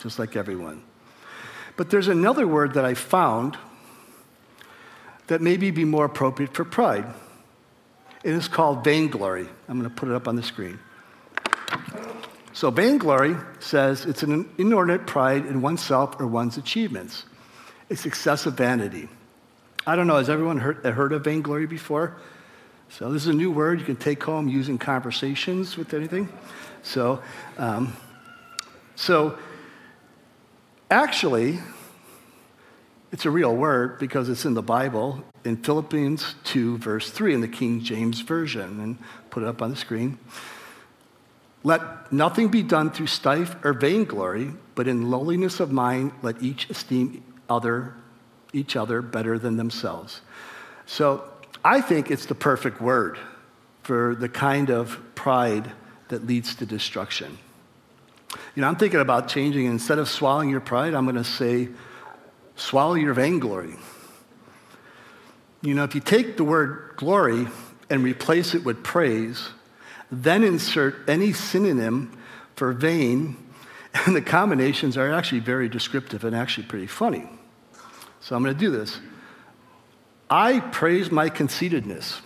just 0.00 0.20
like 0.20 0.36
everyone. 0.36 0.84
But 1.76 1.90
there's 1.90 2.06
another 2.06 2.46
word 2.46 2.74
that 2.74 2.84
I 2.84 2.94
found 2.94 3.58
that 5.26 5.40
maybe 5.40 5.72
be 5.72 5.84
more 5.84 6.04
appropriate 6.04 6.54
for 6.54 6.64
pride. 6.64 7.12
It 8.22 8.34
is 8.34 8.48
called 8.48 8.84
vainglory. 8.84 9.48
I'm 9.68 9.78
going 9.78 9.88
to 9.88 9.94
put 9.94 10.08
it 10.08 10.14
up 10.14 10.28
on 10.28 10.36
the 10.36 10.42
screen. 10.42 10.78
So, 12.52 12.70
vainglory 12.70 13.36
says 13.60 14.04
it's 14.04 14.22
an 14.22 14.48
inordinate 14.58 15.06
pride 15.06 15.46
in 15.46 15.62
oneself 15.62 16.20
or 16.20 16.26
one's 16.26 16.58
achievements. 16.58 17.24
It's 17.88 18.04
excessive 18.04 18.54
vanity. 18.54 19.08
I 19.86 19.96
don't 19.96 20.06
know, 20.06 20.16
has 20.16 20.28
everyone 20.28 20.58
heard, 20.58 20.84
heard 20.84 21.12
of 21.12 21.24
vainglory 21.24 21.66
before? 21.66 22.16
So, 22.90 23.10
this 23.12 23.22
is 23.22 23.28
a 23.28 23.32
new 23.32 23.50
word 23.50 23.78
you 23.78 23.86
can 23.86 23.96
take 23.96 24.22
home 24.22 24.48
using 24.48 24.76
conversations 24.76 25.76
with 25.76 25.94
anything. 25.94 26.28
So, 26.82 27.22
um, 27.56 27.96
so 28.96 29.38
actually, 30.90 31.60
it's 33.12 33.24
a 33.24 33.30
real 33.30 33.54
word 33.54 33.98
because 33.98 34.28
it's 34.28 34.44
in 34.44 34.54
the 34.54 34.62
Bible 34.62 35.24
in 35.44 35.56
Philippians 35.56 36.34
2, 36.44 36.78
verse 36.78 37.10
3 37.10 37.34
in 37.34 37.40
the 37.40 37.48
King 37.48 37.82
James 37.82 38.20
Version, 38.20 38.80
and 38.80 38.98
put 39.30 39.42
it 39.42 39.48
up 39.48 39.62
on 39.62 39.70
the 39.70 39.76
screen. 39.76 40.18
Let 41.62 42.12
nothing 42.12 42.48
be 42.48 42.62
done 42.62 42.90
through 42.90 43.08
strife 43.08 43.56
or 43.64 43.72
vainglory, 43.72 44.52
but 44.74 44.88
in 44.88 45.10
lowliness 45.10 45.60
of 45.60 45.70
mind, 45.72 46.12
let 46.22 46.42
each 46.42 46.70
esteem 46.70 47.22
other, 47.48 47.94
each 48.52 48.76
other 48.76 49.02
better 49.02 49.38
than 49.38 49.56
themselves. 49.56 50.20
So 50.86 51.24
I 51.64 51.80
think 51.80 52.10
it's 52.10 52.26
the 52.26 52.34
perfect 52.34 52.80
word 52.80 53.18
for 53.82 54.14
the 54.14 54.28
kind 54.28 54.70
of 54.70 55.00
pride 55.14 55.72
that 56.08 56.26
leads 56.26 56.54
to 56.56 56.66
destruction. 56.66 57.38
You 58.54 58.62
know, 58.62 58.68
I'm 58.68 58.76
thinking 58.76 59.00
about 59.00 59.28
changing, 59.28 59.66
instead 59.66 59.98
of 59.98 60.08
swallowing 60.08 60.50
your 60.50 60.60
pride, 60.60 60.94
I'm 60.94 61.04
going 61.04 61.16
to 61.16 61.24
say, 61.24 61.68
swallow 62.60 62.94
your 62.94 63.14
vainglory. 63.14 63.74
You 65.62 65.74
know, 65.74 65.84
if 65.84 65.94
you 65.94 66.00
take 66.00 66.36
the 66.36 66.44
word 66.44 66.94
glory 66.96 67.48
and 67.88 68.04
replace 68.04 68.54
it 68.54 68.64
with 68.64 68.82
praise, 68.82 69.48
then 70.10 70.44
insert 70.44 71.08
any 71.08 71.32
synonym 71.32 72.16
for 72.56 72.72
vain, 72.72 73.36
and 73.94 74.14
the 74.14 74.22
combinations 74.22 74.96
are 74.96 75.12
actually 75.12 75.40
very 75.40 75.68
descriptive 75.68 76.24
and 76.24 76.36
actually 76.36 76.66
pretty 76.66 76.86
funny. 76.86 77.28
So 78.20 78.36
I'm 78.36 78.42
going 78.42 78.54
to 78.54 78.60
do 78.60 78.70
this. 78.70 79.00
I 80.28 80.60
praise 80.60 81.10
my 81.10 81.28
conceitedness. 81.30 82.20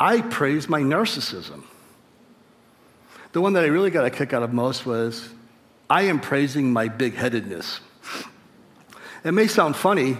I 0.00 0.22
praise 0.22 0.68
my 0.68 0.80
narcissism. 0.80 1.64
The 3.32 3.40
one 3.40 3.52
that 3.52 3.64
I 3.64 3.66
really 3.66 3.90
got 3.90 4.06
a 4.06 4.10
kick 4.10 4.32
out 4.32 4.42
of 4.42 4.52
most 4.52 4.86
was 4.86 5.28
I 5.90 6.02
am 6.02 6.20
praising 6.20 6.72
my 6.72 6.88
big 6.88 7.14
headedness. 7.14 7.80
It 9.24 9.32
may 9.32 9.46
sound 9.46 9.76
funny, 9.76 10.16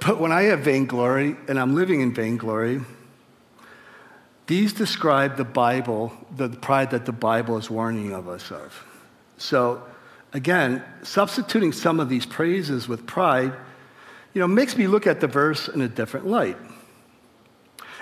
but 0.00 0.20
when 0.20 0.32
I 0.32 0.42
have 0.44 0.60
vainglory 0.60 1.36
and 1.48 1.58
I'm 1.58 1.74
living 1.74 2.00
in 2.00 2.14
vainglory, 2.14 2.80
these 4.46 4.72
describe 4.72 5.36
the 5.36 5.44
Bible, 5.44 6.12
the 6.36 6.48
pride 6.48 6.90
that 6.90 7.06
the 7.06 7.12
Bible 7.12 7.56
is 7.56 7.70
warning 7.70 8.12
of 8.12 8.28
us 8.28 8.50
of. 8.50 8.84
So, 9.38 9.82
again, 10.32 10.82
substituting 11.02 11.72
some 11.72 11.98
of 11.98 12.08
these 12.08 12.26
praises 12.26 12.86
with 12.86 13.06
pride, 13.06 13.54
you 14.34 14.40
know, 14.40 14.48
makes 14.48 14.76
me 14.76 14.86
look 14.86 15.06
at 15.06 15.20
the 15.20 15.26
verse 15.26 15.68
in 15.68 15.80
a 15.80 15.88
different 15.88 16.26
light. 16.26 16.58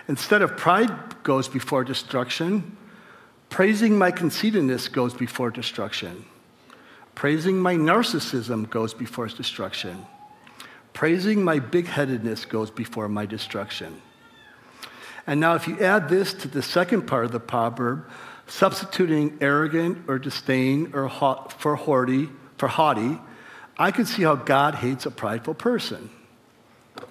Instead 0.09 0.43
of 0.43 0.57
pride 0.57 1.23
goes 1.23 1.49
before 1.49 1.85
destruction, 1.85 2.77
praising 3.49 3.97
my 3.97 4.11
conceitedness 4.11 4.89
goes 4.89 5.15
before 5.15 5.51
destruction. 5.51 6.25
Praising 7.15 7.59
my 7.59 7.75
narcissism 7.75 8.69
goes 8.69 8.95
before 8.95 9.27
destruction. 9.29 10.07
Praising 10.93 11.43
my 11.43 11.59
big 11.59 11.87
headedness 11.87 12.45
goes 12.45 12.71
before 12.71 13.09
my 13.09 13.27
destruction. 13.27 14.01
And 15.27 15.41
now, 15.41 15.55
if 15.55 15.69
you 15.69 15.79
add 15.79 16.09
this 16.09 16.35
to 16.35 16.49
the 16.49 16.63
second 16.63 17.03
part 17.03 17.25
of 17.25 17.33
the 17.33 17.41
proverb, 17.41 18.09
substituting 18.47 19.39
arrogant 19.41 19.99
or 20.09 20.19
disdain 20.19 20.91
or 20.95 21.07
ha- 21.07 21.47
for 21.49 21.77
haughty, 21.77 22.29
for 22.59 22.69
haughty, 22.69 23.19
I 23.79 23.91
can 23.91 24.05
see 24.05 24.23
how 24.23 24.35
God 24.35 24.75
hates 24.77 25.07
a 25.07 25.11
prideful 25.11 25.55
person. 25.55 26.11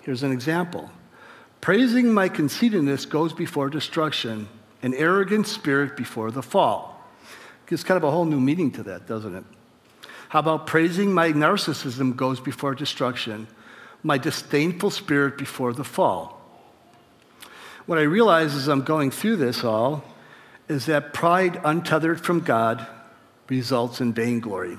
Here's 0.03 0.23
an 0.23 0.31
example. 0.31 0.89
Praising 1.61 2.11
my 2.11 2.27
conceitedness 2.27 3.05
goes 3.05 3.33
before 3.33 3.69
destruction, 3.69 4.49
an 4.83 4.93
arrogant 4.93 5.47
spirit 5.47 5.95
before 5.95 6.31
the 6.31 6.43
fall. 6.43 7.01
Gives 7.65 7.83
kind 7.83 7.97
of 7.97 8.03
a 8.03 8.11
whole 8.11 8.25
new 8.25 8.39
meaning 8.39 8.71
to 8.71 8.83
that, 8.83 9.07
doesn't 9.07 9.35
it? 9.35 9.43
How 10.31 10.39
about 10.39 10.65
praising 10.65 11.13
my 11.13 11.33
narcissism 11.33 12.15
goes 12.15 12.39
before 12.39 12.73
destruction, 12.73 13.49
my 14.01 14.17
disdainful 14.17 14.89
spirit 14.89 15.37
before 15.37 15.73
the 15.73 15.83
fall? 15.83 16.39
What 17.85 17.99
I 17.99 18.03
realize 18.03 18.55
as 18.55 18.69
I'm 18.69 18.83
going 18.83 19.11
through 19.11 19.35
this 19.35 19.65
all 19.65 20.05
is 20.69 20.85
that 20.85 21.11
pride 21.11 21.59
untethered 21.65 22.23
from 22.23 22.39
God 22.39 22.87
results 23.49 23.99
in 23.99 24.13
vainglory. 24.13 24.77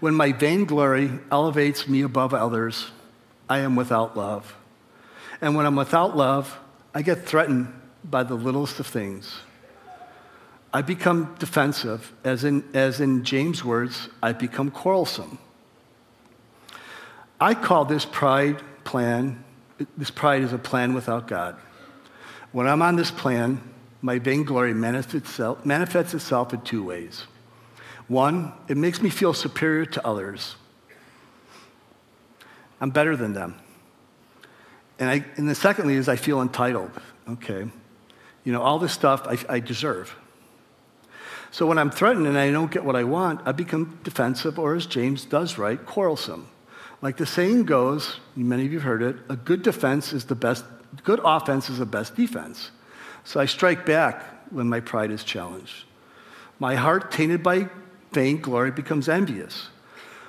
When 0.00 0.14
my 0.14 0.32
vainglory 0.32 1.20
elevates 1.30 1.86
me 1.86 2.02
above 2.02 2.34
others, 2.34 2.90
I 3.48 3.58
am 3.58 3.76
without 3.76 4.16
love. 4.16 4.56
And 5.40 5.54
when 5.54 5.64
I'm 5.64 5.76
without 5.76 6.16
love, 6.16 6.58
I 6.92 7.02
get 7.02 7.24
threatened 7.24 7.72
by 8.02 8.24
the 8.24 8.34
littlest 8.34 8.80
of 8.80 8.88
things. 8.88 9.32
I 10.72 10.82
become 10.82 11.34
defensive, 11.38 12.12
as 12.24 12.44
in, 12.44 12.64
as 12.74 13.00
in 13.00 13.24
James' 13.24 13.64
words, 13.64 14.08
I 14.22 14.32
become 14.32 14.70
quarrelsome. 14.70 15.38
I 17.40 17.54
call 17.54 17.84
this 17.84 18.04
pride 18.04 18.62
plan, 18.84 19.44
this 19.96 20.10
pride 20.10 20.42
is 20.42 20.52
a 20.52 20.58
plan 20.58 20.94
without 20.94 21.28
God. 21.28 21.56
When 22.52 22.66
I'm 22.66 22.82
on 22.82 22.96
this 22.96 23.10
plan, 23.10 23.60
my 24.02 24.18
vainglory 24.18 24.74
manifests 24.74 25.14
itself, 25.14 25.64
manifests 25.64 26.14
itself 26.14 26.52
in 26.54 26.60
two 26.62 26.82
ways. 26.82 27.24
One, 28.08 28.52
it 28.68 28.76
makes 28.76 29.02
me 29.02 29.10
feel 29.10 29.34
superior 29.34 29.84
to 29.84 30.06
others. 30.06 30.56
I'm 32.80 32.90
better 32.90 33.16
than 33.16 33.32
them. 33.32 33.56
And, 34.98 35.10
I, 35.10 35.24
and 35.36 35.48
the 35.48 35.54
secondly 35.54 35.94
is 35.94 36.08
I 36.08 36.16
feel 36.16 36.40
entitled. 36.40 36.90
Okay. 37.28 37.68
You 38.44 38.52
know, 38.52 38.62
all 38.62 38.78
this 38.78 38.92
stuff 38.92 39.26
I, 39.26 39.38
I 39.56 39.60
deserve. 39.60 40.14
So 41.56 41.64
when 41.64 41.78
I'm 41.78 41.90
threatened 41.90 42.26
and 42.26 42.36
I 42.36 42.50
don't 42.50 42.70
get 42.70 42.84
what 42.84 42.96
I 42.96 43.04
want, 43.04 43.40
I 43.46 43.52
become 43.52 43.98
defensive, 44.04 44.58
or 44.58 44.74
as 44.74 44.84
James 44.84 45.24
does 45.24 45.56
write, 45.56 45.86
quarrelsome. 45.86 46.48
Like 47.00 47.16
the 47.16 47.24
saying 47.24 47.64
goes, 47.64 48.20
many 48.36 48.66
of 48.66 48.72
you 48.72 48.78
have 48.78 48.86
heard 48.86 49.02
it, 49.02 49.16
a 49.30 49.36
good 49.36 49.62
defense 49.62 50.12
is 50.12 50.26
the 50.26 50.34
best, 50.34 50.66
good 51.02 51.18
offense 51.24 51.70
is 51.70 51.78
the 51.78 51.86
best 51.86 52.14
defense. 52.14 52.72
So 53.24 53.40
I 53.40 53.46
strike 53.46 53.86
back 53.86 54.22
when 54.52 54.68
my 54.68 54.80
pride 54.80 55.10
is 55.10 55.24
challenged. 55.24 55.86
My 56.58 56.74
heart, 56.74 57.10
tainted 57.10 57.42
by 57.42 57.70
vain 58.12 58.42
glory, 58.42 58.70
becomes 58.70 59.08
envious. 59.08 59.70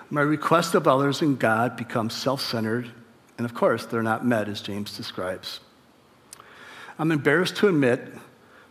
My 0.10 0.22
request 0.22 0.76
of 0.76 0.88
others 0.88 1.22
and 1.22 1.38
God 1.38 1.76
becomes 1.76 2.16
self 2.16 2.40
centered, 2.40 2.90
and 3.38 3.44
of 3.44 3.54
course, 3.54 3.86
they're 3.86 4.02
not 4.02 4.26
met 4.26 4.48
as 4.48 4.62
James 4.62 4.96
describes. 4.96 5.60
I'm 6.98 7.12
embarrassed 7.12 7.58
to 7.58 7.68
admit, 7.68 8.14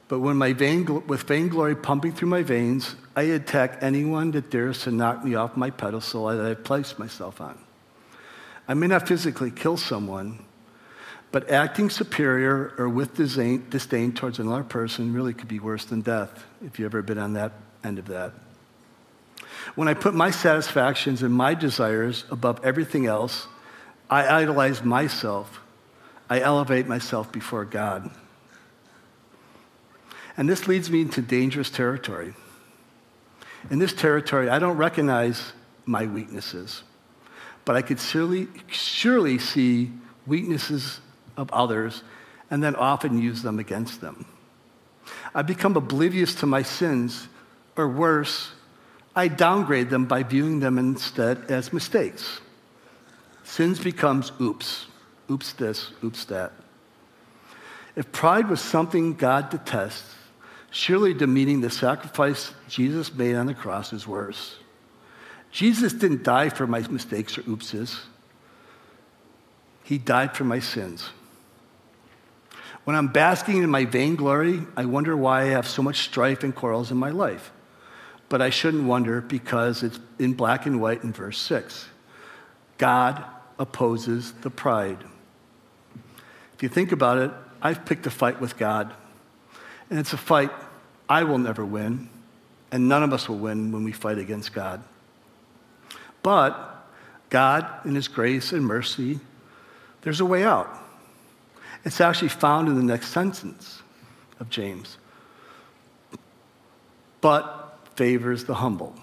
but 0.08 0.20
when 0.20 0.36
my 0.36 0.52
vain, 0.52 1.06
with 1.06 1.22
vainglory 1.22 1.74
pumping 1.74 2.12
through 2.12 2.28
my 2.28 2.42
veins, 2.42 2.94
I 3.16 3.22
attack 3.22 3.78
anyone 3.80 4.30
that 4.32 4.50
dares 4.50 4.82
to 4.82 4.92
knock 4.92 5.24
me 5.24 5.34
off 5.34 5.56
my 5.56 5.70
pedestal 5.70 6.26
that 6.26 6.40
I've 6.40 6.62
placed 6.62 6.98
myself 6.98 7.40
on. 7.40 7.58
I 8.68 8.74
may 8.74 8.86
not 8.86 9.08
physically 9.08 9.50
kill 9.50 9.76
someone, 9.76 10.44
but 11.32 11.50
acting 11.50 11.90
superior 11.90 12.72
or 12.78 12.88
with 12.88 13.16
disdain, 13.16 13.66
disdain 13.68 14.12
towards 14.12 14.38
another 14.38 14.64
person 14.64 15.12
really 15.12 15.34
could 15.34 15.48
be 15.48 15.58
worse 15.58 15.84
than 15.84 16.02
death, 16.02 16.44
if 16.64 16.78
you've 16.78 16.86
ever 16.86 17.02
been 17.02 17.18
on 17.18 17.32
that 17.32 17.52
end 17.82 17.98
of 17.98 18.06
that. 18.06 18.32
When 19.74 19.88
I 19.88 19.94
put 19.94 20.14
my 20.14 20.30
satisfactions 20.30 21.22
and 21.22 21.34
my 21.34 21.54
desires 21.54 22.24
above 22.30 22.64
everything 22.64 23.06
else, 23.06 23.48
I 24.08 24.42
idolize 24.42 24.84
myself. 24.84 25.60
I 26.30 26.40
elevate 26.40 26.86
myself 26.86 27.32
before 27.32 27.64
God. 27.64 28.10
And 30.36 30.48
this 30.48 30.68
leads 30.68 30.90
me 30.90 31.02
into 31.02 31.22
dangerous 31.22 31.70
territory. 31.70 32.34
In 33.70 33.78
this 33.78 33.92
territory, 33.92 34.48
I 34.48 34.58
don't 34.58 34.76
recognize 34.76 35.52
my 35.86 36.06
weaknesses, 36.06 36.82
but 37.64 37.76
I 37.76 37.82
could 37.82 38.00
surely, 38.00 38.48
surely 38.68 39.38
see 39.38 39.92
weaknesses 40.26 41.00
of 41.36 41.50
others 41.52 42.02
and 42.50 42.62
then 42.62 42.76
often 42.76 43.18
use 43.20 43.42
them 43.42 43.58
against 43.58 44.00
them. 44.00 44.26
I 45.34 45.42
become 45.42 45.76
oblivious 45.76 46.34
to 46.36 46.46
my 46.46 46.62
sins, 46.62 47.28
or 47.76 47.88
worse, 47.88 48.52
I 49.14 49.28
downgrade 49.28 49.90
them 49.90 50.06
by 50.06 50.22
viewing 50.22 50.60
them 50.60 50.78
instead 50.78 51.50
as 51.50 51.72
mistakes. 51.72 52.40
Sins 53.44 53.78
becomes 53.78 54.32
oops, 54.40 54.86
oops 55.30 55.52
this, 55.54 55.92
oops 56.02 56.24
that. 56.26 56.52
If 57.94 58.12
pride 58.12 58.48
was 58.48 58.60
something 58.60 59.14
God 59.14 59.50
detests, 59.50 60.15
surely 60.76 61.14
demeaning 61.14 61.62
the 61.62 61.70
sacrifice 61.70 62.52
Jesus 62.68 63.12
made 63.14 63.34
on 63.34 63.46
the 63.46 63.54
cross 63.54 63.94
is 63.94 64.06
worse. 64.06 64.56
Jesus 65.50 65.94
didn't 65.94 66.22
die 66.22 66.50
for 66.50 66.66
my 66.66 66.80
mistakes 66.80 67.38
or 67.38 67.42
oopses. 67.44 68.00
He 69.84 69.96
died 69.96 70.36
for 70.36 70.44
my 70.44 70.58
sins. 70.58 71.08
When 72.84 72.94
I'm 72.94 73.08
basking 73.08 73.62
in 73.62 73.70
my 73.70 73.86
vainglory, 73.86 74.60
I 74.76 74.84
wonder 74.84 75.16
why 75.16 75.42
I 75.42 75.46
have 75.46 75.66
so 75.66 75.82
much 75.82 76.02
strife 76.02 76.44
and 76.44 76.54
quarrels 76.54 76.90
in 76.90 76.98
my 76.98 77.10
life. 77.10 77.52
But 78.28 78.42
I 78.42 78.50
shouldn't 78.50 78.84
wonder 78.84 79.22
because 79.22 79.82
it's 79.82 79.98
in 80.18 80.34
black 80.34 80.66
and 80.66 80.78
white 80.78 81.02
in 81.02 81.12
verse 81.14 81.38
6. 81.38 81.88
God 82.76 83.24
opposes 83.58 84.32
the 84.42 84.50
pride. 84.50 85.02
If 86.52 86.62
you 86.62 86.68
think 86.68 86.92
about 86.92 87.16
it, 87.16 87.30
I've 87.62 87.86
picked 87.86 88.04
a 88.06 88.10
fight 88.10 88.42
with 88.42 88.58
God. 88.58 88.92
And 89.88 89.98
it's 89.98 90.12
a 90.12 90.18
fight 90.18 90.50
I 91.08 91.24
will 91.24 91.38
never 91.38 91.64
win, 91.64 92.08
and 92.72 92.88
none 92.88 93.02
of 93.02 93.12
us 93.12 93.28
will 93.28 93.38
win 93.38 93.72
when 93.72 93.84
we 93.84 93.92
fight 93.92 94.18
against 94.18 94.52
God. 94.52 94.82
But 96.22 96.84
God, 97.30 97.66
in 97.84 97.94
His 97.94 98.08
grace 98.08 98.52
and 98.52 98.64
mercy, 98.64 99.20
there's 100.02 100.20
a 100.20 100.24
way 100.24 100.44
out. 100.44 100.68
It's 101.84 102.00
actually 102.00 102.28
found 102.28 102.68
in 102.68 102.74
the 102.74 102.82
next 102.82 103.08
sentence 103.08 103.82
of 104.40 104.50
James. 104.50 104.98
But 107.20 107.78
favors 107.94 108.44
the 108.44 108.54
humble. 108.54 108.94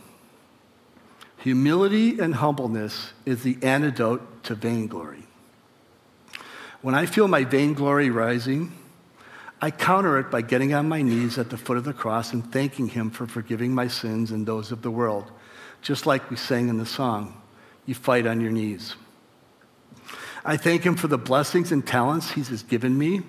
Humility 1.37 2.19
and 2.19 2.35
humbleness 2.35 3.11
is 3.25 3.43
the 3.43 3.57
antidote 3.61 4.43
to 4.43 4.55
vainglory. 4.55 5.23
When 6.81 6.95
I 6.95 7.05
feel 7.05 7.27
my 7.27 7.43
vainglory 7.43 8.09
rising, 8.09 8.71
I 9.63 9.71
counter 9.71 10.19
it 10.19 10.29
by 10.29 10.41
getting 10.41 10.73
on 10.73 10.89
my 10.89 11.01
knees 11.01 11.37
at 11.37 11.49
the 11.49 11.55
foot 11.55 11.77
of 11.77 11.85
the 11.85 11.93
cross 11.93 12.33
and 12.33 12.51
thanking 12.51 12.89
Him 12.89 13.09
for 13.09 13.25
forgiving 13.25 13.73
my 13.73 13.87
sins 13.87 14.29
and 14.29 14.45
those 14.45 14.73
of 14.73 14.81
the 14.81 14.91
world, 14.91 15.31
just 15.81 16.05
like 16.05 16.29
we 16.29 16.35
sang 16.35 16.67
in 16.67 16.79
the 16.79 16.85
song. 16.85 17.41
You 17.85 17.95
fight 17.95 18.27
on 18.27 18.41
your 18.41 18.51
knees. 18.51 18.95
I 20.43 20.57
thank 20.57 20.83
Him 20.83 20.95
for 20.95 21.07
the 21.07 21.17
blessings 21.17 21.71
and 21.71 21.87
talents 21.87 22.31
He 22.31 22.41
has 22.41 22.61
given 22.61 22.97
me, 22.97 23.21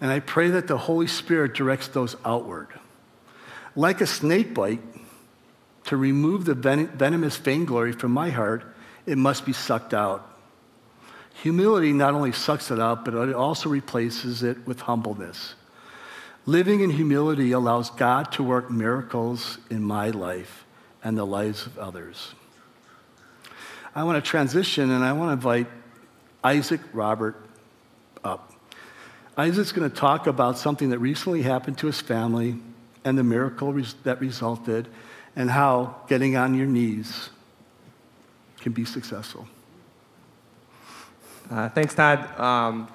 and 0.00 0.10
I 0.10 0.18
pray 0.18 0.48
that 0.48 0.66
the 0.66 0.76
Holy 0.76 1.06
Spirit 1.06 1.54
directs 1.54 1.86
those 1.86 2.16
outward. 2.24 2.66
Like 3.76 4.00
a 4.00 4.08
snake 4.08 4.54
bite, 4.54 4.82
to 5.84 5.96
remove 5.96 6.46
the 6.46 6.54
ven- 6.54 6.88
venomous 6.88 7.36
vainglory 7.36 7.92
from 7.92 8.10
my 8.10 8.30
heart, 8.30 8.64
it 9.06 9.18
must 9.18 9.46
be 9.46 9.52
sucked 9.52 9.94
out. 9.94 10.33
Humility 11.42 11.92
not 11.92 12.14
only 12.14 12.32
sucks 12.32 12.70
it 12.70 12.80
out, 12.80 13.04
but 13.04 13.14
it 13.14 13.34
also 13.34 13.68
replaces 13.68 14.42
it 14.42 14.66
with 14.66 14.80
humbleness. 14.80 15.54
Living 16.46 16.80
in 16.80 16.90
humility 16.90 17.52
allows 17.52 17.90
God 17.90 18.32
to 18.32 18.42
work 18.42 18.70
miracles 18.70 19.58
in 19.70 19.82
my 19.82 20.10
life 20.10 20.64
and 21.02 21.16
the 21.16 21.24
lives 21.24 21.66
of 21.66 21.78
others. 21.78 22.34
I 23.94 24.04
want 24.04 24.22
to 24.22 24.28
transition 24.28 24.90
and 24.90 25.04
I 25.04 25.12
want 25.12 25.28
to 25.28 25.32
invite 25.32 25.66
Isaac 26.42 26.80
Robert 26.92 27.36
up. 28.22 28.52
Isaac's 29.36 29.72
going 29.72 29.88
to 29.90 29.94
talk 29.94 30.26
about 30.26 30.58
something 30.58 30.90
that 30.90 30.98
recently 30.98 31.42
happened 31.42 31.78
to 31.78 31.86
his 31.86 32.00
family 32.00 32.58
and 33.04 33.18
the 33.18 33.24
miracle 33.24 33.72
res- 33.72 33.94
that 34.04 34.20
resulted, 34.20 34.88
and 35.36 35.50
how 35.50 35.96
getting 36.08 36.36
on 36.36 36.54
your 36.54 36.66
knees 36.66 37.28
can 38.60 38.72
be 38.72 38.84
successful. 38.84 39.46
Uh, 41.50 41.68
thanks, 41.68 41.94
Todd. 41.94 42.40
Um, 42.40 42.88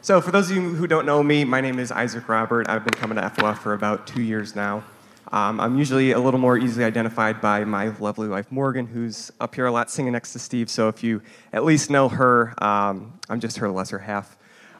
so, 0.00 0.20
for 0.20 0.30
those 0.30 0.48
of 0.48 0.56
you 0.56 0.62
who 0.74 0.86
don't 0.86 1.06
know 1.06 1.24
me, 1.24 1.44
my 1.44 1.60
name 1.60 1.80
is 1.80 1.90
Isaac 1.90 2.28
Robert. 2.28 2.68
I've 2.68 2.84
been 2.84 2.94
coming 2.94 3.16
to 3.16 3.28
FOF 3.30 3.58
for 3.58 3.74
about 3.74 4.06
two 4.06 4.22
years 4.22 4.54
now. 4.54 4.84
Um, 5.32 5.58
I'm 5.58 5.76
usually 5.76 6.12
a 6.12 6.20
little 6.20 6.38
more 6.38 6.56
easily 6.56 6.84
identified 6.84 7.40
by 7.40 7.64
my 7.64 7.88
lovely 7.98 8.28
wife 8.28 8.52
Morgan, 8.52 8.86
who's 8.86 9.32
up 9.40 9.56
here 9.56 9.66
a 9.66 9.72
lot 9.72 9.90
singing 9.90 10.12
next 10.12 10.32
to 10.34 10.38
Steve. 10.38 10.70
So 10.70 10.86
if 10.86 11.02
you 11.02 11.20
at 11.52 11.64
least 11.64 11.90
know 11.90 12.08
her, 12.08 12.54
um, 12.62 13.18
I'm 13.28 13.40
just 13.40 13.58
her 13.58 13.68
lesser 13.68 13.98
half. 13.98 14.36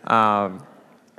Um, 0.06 0.64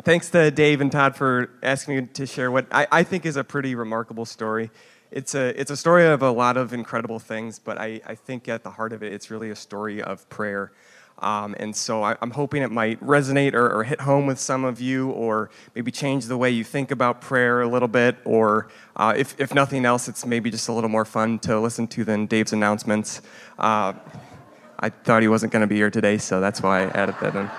thanks 0.04 0.30
to 0.30 0.50
Dave 0.50 0.80
and 0.80 0.90
Todd 0.90 1.14
for 1.18 1.52
asking 1.62 1.98
me 1.98 2.06
to 2.06 2.26
share 2.26 2.50
what 2.52 2.68
I, 2.72 2.88
I, 2.90 3.04
think 3.04 3.26
is 3.26 3.36
a 3.36 3.44
pretty 3.44 3.76
remarkable 3.76 4.24
story. 4.24 4.72
It's 5.12 5.36
a, 5.36 5.60
it's 5.60 5.72
a 5.72 5.78
story 5.78 6.08
of 6.08 6.22
a 6.22 6.32
lot 6.32 6.56
of 6.56 6.72
incredible 6.72 7.20
things, 7.20 7.60
but 7.60 7.78
I, 7.78 8.00
I 8.06 8.16
think 8.16 8.48
at 8.48 8.64
the 8.64 8.72
heart 8.72 8.94
of 8.94 9.04
it, 9.04 9.12
it's 9.12 9.30
really 9.30 9.50
a 9.50 9.56
story 9.58 10.02
of 10.02 10.28
prayer. 10.30 10.72
Um, 11.20 11.56
and 11.60 11.76
so 11.76 12.04
I, 12.04 12.16
am 12.22 12.30
hoping 12.30 12.62
it 12.62 12.70
might 12.70 13.02
resonate 13.02 13.56
or, 13.56 13.74
or, 13.74 13.84
hit 13.84 14.02
home 14.02 14.28
with 14.28 14.40
some 14.40 14.64
of 14.64 14.80
you, 14.80 15.10
or 15.10 15.50
maybe 15.74 15.90
change 15.90 16.26
the 16.26 16.38
way 16.38 16.52
you 16.52 16.64
think 16.64 16.92
about 16.92 17.22
prayer 17.22 17.62
a 17.62 17.68
little 17.68 17.88
bit, 17.88 18.18
or 18.24 18.68
uh, 18.96 19.16
if, 19.18 19.40
if 19.40 19.52
nothing 19.52 19.84
else, 19.84 20.08
it's 20.08 20.28
maybe 20.28 20.52
just 20.52 20.70
a 20.70 20.72
little 20.72 20.92
more 20.92 21.06
fun 21.06 21.40
to 21.40 21.60
listen 21.60 21.88
to 21.88 22.04
than 22.04 22.28
Dave's 22.28 22.54
announcements. 22.54 23.24
Uh, 23.58 23.94
I 24.80 24.90
thought 24.90 25.24
he 25.24 25.28
wasn't 25.28 25.52
going 25.52 25.62
to 25.62 25.68
be 25.68 25.78
here 25.78 25.90
today, 25.90 26.20
so 26.20 26.40
that's 26.40 26.62
why 26.62 26.84
I 26.84 26.86
added 26.90 27.16
that 27.20 27.36
in. 27.36 27.50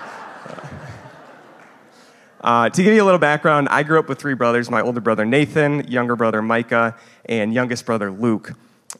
Uh, 2.41 2.69
to 2.69 2.81
give 2.81 2.93
you 2.93 3.03
a 3.03 3.05
little 3.05 3.19
background, 3.19 3.67
I 3.69 3.83
grew 3.83 3.99
up 3.99 4.07
with 4.07 4.19
three 4.19 4.35
brothers 4.35 4.71
my 4.71 4.79
older 4.79 5.01
brother 5.01 5.25
Nathan, 5.25 5.85
younger 5.89 6.15
brother 6.15 6.41
Micah, 6.41 6.95
and 7.25 7.53
youngest 7.53 7.85
brother 7.85 8.09
Luke. 8.09 8.53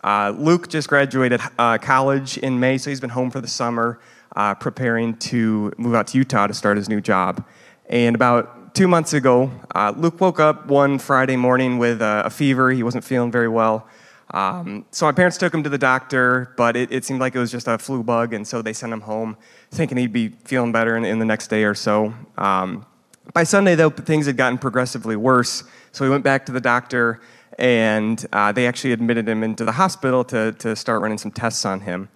Uh, 0.04 0.34
Luke 0.38 0.68
just 0.68 0.90
graduated 0.90 1.40
uh, 1.58 1.78
college 1.78 2.38
in 2.38 2.60
May, 2.60 2.78
so 2.78 2.90
he's 2.90 3.00
been 3.00 3.10
home 3.10 3.32
for 3.32 3.40
the 3.40 3.48
summer 3.48 4.00
uh, 4.36 4.56
preparing 4.56 5.18
to 5.18 5.74
move 5.78 5.96
out 5.96 6.08
to 6.08 6.18
Utah 6.18 6.48
to 6.48 6.54
start 6.54 6.78
his 6.78 6.90
new 6.90 7.02
job. 7.02 7.46
And 7.90 8.16
about 8.16 8.76
two 8.76 8.88
months 8.88 9.14
ago, 9.14 9.52
uh, 9.74 9.94
Luke 9.96 10.22
woke 10.22 10.40
up 10.40 10.68
one 10.68 11.00
Friday 11.00 11.36
morning 11.36 11.78
with 11.78 12.02
a, 12.02 12.24
a 12.26 12.30
fever. 12.30 12.72
He 12.72 12.84
wasn't 12.84 13.04
feeling 13.04 13.32
very 13.32 13.48
well. 13.48 13.88
Um, 14.32 14.86
so 14.92 15.08
my 15.08 15.12
parents 15.12 15.38
took 15.38 15.54
him 15.54 15.64
to 15.64 15.70
the 15.70 15.78
doctor, 15.78 16.54
but 16.56 16.76
it, 16.76 16.92
it, 16.92 17.04
seemed 17.04 17.20
like 17.20 17.34
it 17.34 17.40
was 17.40 17.52
just 17.52 17.68
a 17.68 17.80
flu 17.80 18.04
bug, 18.04 18.34
and 18.34 18.48
so 18.48 18.62
they 18.62 18.74
sent 18.74 18.94
him 18.94 19.02
home, 19.02 19.38
thinking 19.72 19.98
he'd 19.98 20.14
be 20.14 20.30
feeling 20.46 20.72
better 20.72 20.96
in, 20.96 21.04
in 21.04 21.18
the 21.18 21.26
next 21.26 21.48
day 21.48 21.64
or 21.64 21.74
so. 21.74 22.14
Um, 22.38 22.86
by 23.34 23.44
Sunday, 23.44 23.74
though, 23.74 23.90
things 23.90 24.28
had 24.28 24.38
gotten 24.38 24.60
progressively 24.60 25.16
worse, 25.16 25.64
so 25.92 26.06
we 26.06 26.12
went 26.12 26.24
back 26.24 26.46
to 26.46 26.52
the 26.52 26.62
doctor, 26.62 27.22
and 27.58 28.24
uh, 28.32 28.52
they 28.52 28.68
actually 28.68 28.92
admitted 28.92 29.28
him 29.28 29.44
into 29.44 29.66
the 29.66 29.72
hospital 29.72 30.24
to, 30.26 30.52
to 30.54 30.76
start 30.76 31.02
running 31.02 31.18
some 31.18 31.32
tests 31.32 31.66
on 31.66 31.82
him. 31.82 32.10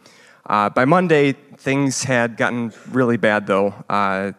Uh, 0.46 0.70
by 0.70 0.84
Monday, 0.84 1.32
things 1.32 2.04
had 2.04 2.36
gotten 2.36 2.74
really 2.92 3.16
bad, 3.18 3.48
though. 3.48 3.74
Uh, 3.90 4.34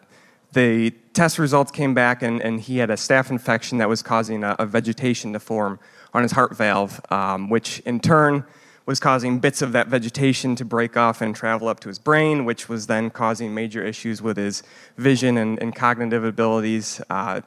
the 0.53 0.91
test 1.15 1.39
results 1.39 1.71
came 1.71 1.95
back, 1.95 2.23
and, 2.23 2.43
and, 2.43 2.61
he 2.61 2.79
had 2.79 2.91
a 2.91 2.95
staph 2.95 3.31
infection 3.31 3.79
that 3.79 3.89
was 3.89 4.03
causing 4.03 4.45
a, 4.45 4.55
a, 4.59 4.67
vegetation 4.67 5.33
to 5.33 5.41
form 5.41 5.79
on 6.13 6.23
his 6.23 6.33
heart 6.33 6.57
valve, 6.57 7.01
um, 7.11 7.49
which 7.49 7.81
in 7.81 8.01
turn 8.01 8.45
was 8.87 9.01
causing 9.01 9.39
bits 9.39 9.63
of 9.63 9.73
that 9.73 9.89
vegetation 9.89 10.55
to 10.57 10.65
break 10.65 10.97
off 10.97 11.23
and 11.23 11.35
travel 11.35 11.69
up 11.69 11.81
to 11.81 11.89
his 11.89 11.99
brain, 11.99 12.45
which 12.45 12.69
was 12.69 12.87
then 12.87 13.11
causing 13.11 13.55
major 13.55 13.83
issues 13.83 14.21
with 14.21 14.37
his 14.37 14.63
vision 14.99 15.39
and, 15.39 15.61
and 15.61 15.75
cognitive 15.75 16.23
abilities. 16.23 17.01
Uh, 17.09 17.41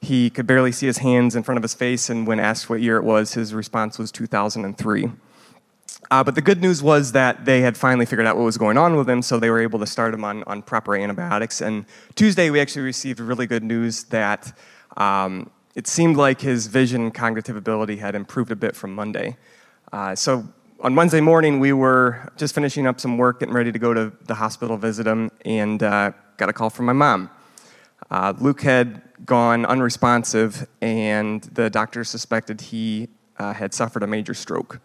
he 0.00 0.30
could 0.30 0.46
barely 0.46 0.72
see 0.72 0.86
his 0.86 0.98
hands 0.98 1.34
in 1.34 1.42
front 1.42 1.56
of 1.56 1.62
his 1.62 1.74
face, 1.74 2.08
and 2.08 2.26
when 2.26 2.38
asked 2.38 2.70
what 2.70 2.80
year 2.80 2.96
it 2.96 3.04
was, 3.04 3.34
his 3.34 3.52
response 3.52 3.98
was 3.98 4.12
2003. 4.12 5.10
Uh, 6.12 6.22
but 6.22 6.34
the 6.34 6.42
good 6.42 6.60
news 6.60 6.82
was 6.82 7.12
that 7.12 7.46
they 7.46 7.62
had 7.62 7.74
finally 7.74 8.04
figured 8.04 8.26
out 8.26 8.36
what 8.36 8.44
was 8.44 8.58
going 8.58 8.76
on 8.76 8.96
with 8.96 9.08
him, 9.08 9.22
so 9.22 9.40
they 9.40 9.48
were 9.48 9.62
able 9.62 9.78
to 9.78 9.86
start 9.86 10.12
him 10.12 10.24
on, 10.24 10.42
on 10.42 10.60
proper 10.60 10.94
antibiotics. 10.94 11.62
And 11.62 11.86
Tuesday, 12.16 12.50
we 12.50 12.60
actually 12.60 12.82
received 12.82 13.18
really 13.18 13.46
good 13.46 13.64
news 13.64 14.04
that 14.04 14.54
um, 14.98 15.50
it 15.74 15.86
seemed 15.86 16.18
like 16.18 16.38
his 16.42 16.66
vision 16.66 17.12
cognitive 17.12 17.56
ability 17.56 17.96
had 17.96 18.14
improved 18.14 18.52
a 18.52 18.56
bit 18.56 18.76
from 18.76 18.94
Monday. 18.94 19.38
Uh, 19.90 20.14
so 20.14 20.46
on 20.80 20.94
Wednesday 20.94 21.22
morning, 21.22 21.60
we 21.60 21.72
were 21.72 22.30
just 22.36 22.54
finishing 22.54 22.86
up 22.86 23.00
some 23.00 23.16
work, 23.16 23.40
getting 23.40 23.54
ready 23.54 23.72
to 23.72 23.78
go 23.78 23.94
to 23.94 24.12
the 24.26 24.34
hospital, 24.34 24.76
visit 24.76 25.06
him, 25.06 25.30
and 25.46 25.82
uh, 25.82 26.12
got 26.36 26.50
a 26.50 26.52
call 26.52 26.68
from 26.68 26.84
my 26.84 26.92
mom. 26.92 27.30
Uh, 28.10 28.34
Luke 28.38 28.60
had 28.60 29.00
gone 29.24 29.64
unresponsive, 29.64 30.68
and 30.82 31.44
the 31.44 31.70
doctor 31.70 32.04
suspected 32.04 32.60
he 32.60 33.08
uh, 33.38 33.54
had 33.54 33.72
suffered 33.72 34.02
a 34.02 34.06
major 34.06 34.34
stroke. 34.34 34.78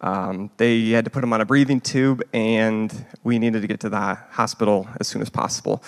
Um, 0.00 0.50
they 0.56 0.90
had 0.90 1.04
to 1.04 1.10
put 1.10 1.24
him 1.24 1.32
on 1.32 1.40
a 1.40 1.44
breathing 1.44 1.80
tube, 1.80 2.22
and 2.32 3.06
we 3.24 3.38
needed 3.38 3.62
to 3.62 3.66
get 3.66 3.80
to 3.80 3.88
the 3.88 4.14
hospital 4.30 4.88
as 5.00 5.08
soon 5.08 5.22
as 5.22 5.30
possible. 5.30 5.82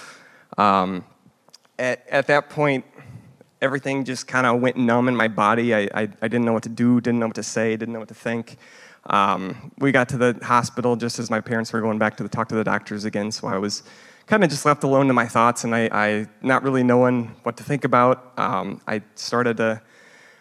Um, 0.59 1.05
at, 1.79 2.05
at, 2.09 2.27
that 2.27 2.51
point, 2.51 2.85
everything 3.63 4.05
just 4.05 4.27
kind 4.27 4.47
of 4.47 4.61
went 4.61 4.77
numb 4.77 5.09
in 5.09 5.15
my 5.15 5.29
body. 5.29 5.75
I, 5.75 5.89
I, 5.95 6.09
I, 6.21 6.29
didn't 6.29 6.45
know 6.45 6.53
what 6.53 6.65
to 6.65 6.69
do, 6.69 7.01
didn't 7.01 7.21
know 7.21 7.29
what 7.29 7.37
to 7.37 7.43
say, 7.43 7.77
didn't 7.77 7.93
know 7.93 8.01
what 8.01 8.09
to 8.09 8.15
think. 8.15 8.57
Um, 9.07 9.73
we 9.79 9.93
got 9.93 10.09
to 10.11 10.19
the 10.19 10.39
hospital 10.43 10.97
just 10.97 11.19
as 11.19 11.31
my 11.31 11.41
parents 11.41 11.73
were 11.73 11.81
going 11.81 11.99
back 11.99 12.17
to 12.17 12.23
the, 12.23 12.29
talk 12.29 12.49
to 12.49 12.55
the 12.55 12.65
doctors 12.65 13.05
again, 13.05 13.31
so 13.31 13.47
I 13.47 13.59
was 13.59 13.83
kind 14.27 14.45
of 14.45 14.51
just 14.51 14.67
left 14.67 14.85
alone 14.85 15.07
to 15.07 15.13
my 15.13 15.27
thoughts, 15.27 15.65
and 15.65 15.75
I, 15.75 15.89
I 15.93 16.27
not 16.43 16.63
really 16.63 16.83
knowing 16.83 17.35
what 17.45 17.57
to 17.59 17.65
think 17.65 17.85
about. 17.85 18.33
Um, 18.39 18.81
I 18.87 19.03
started 19.15 19.57
to 19.59 19.81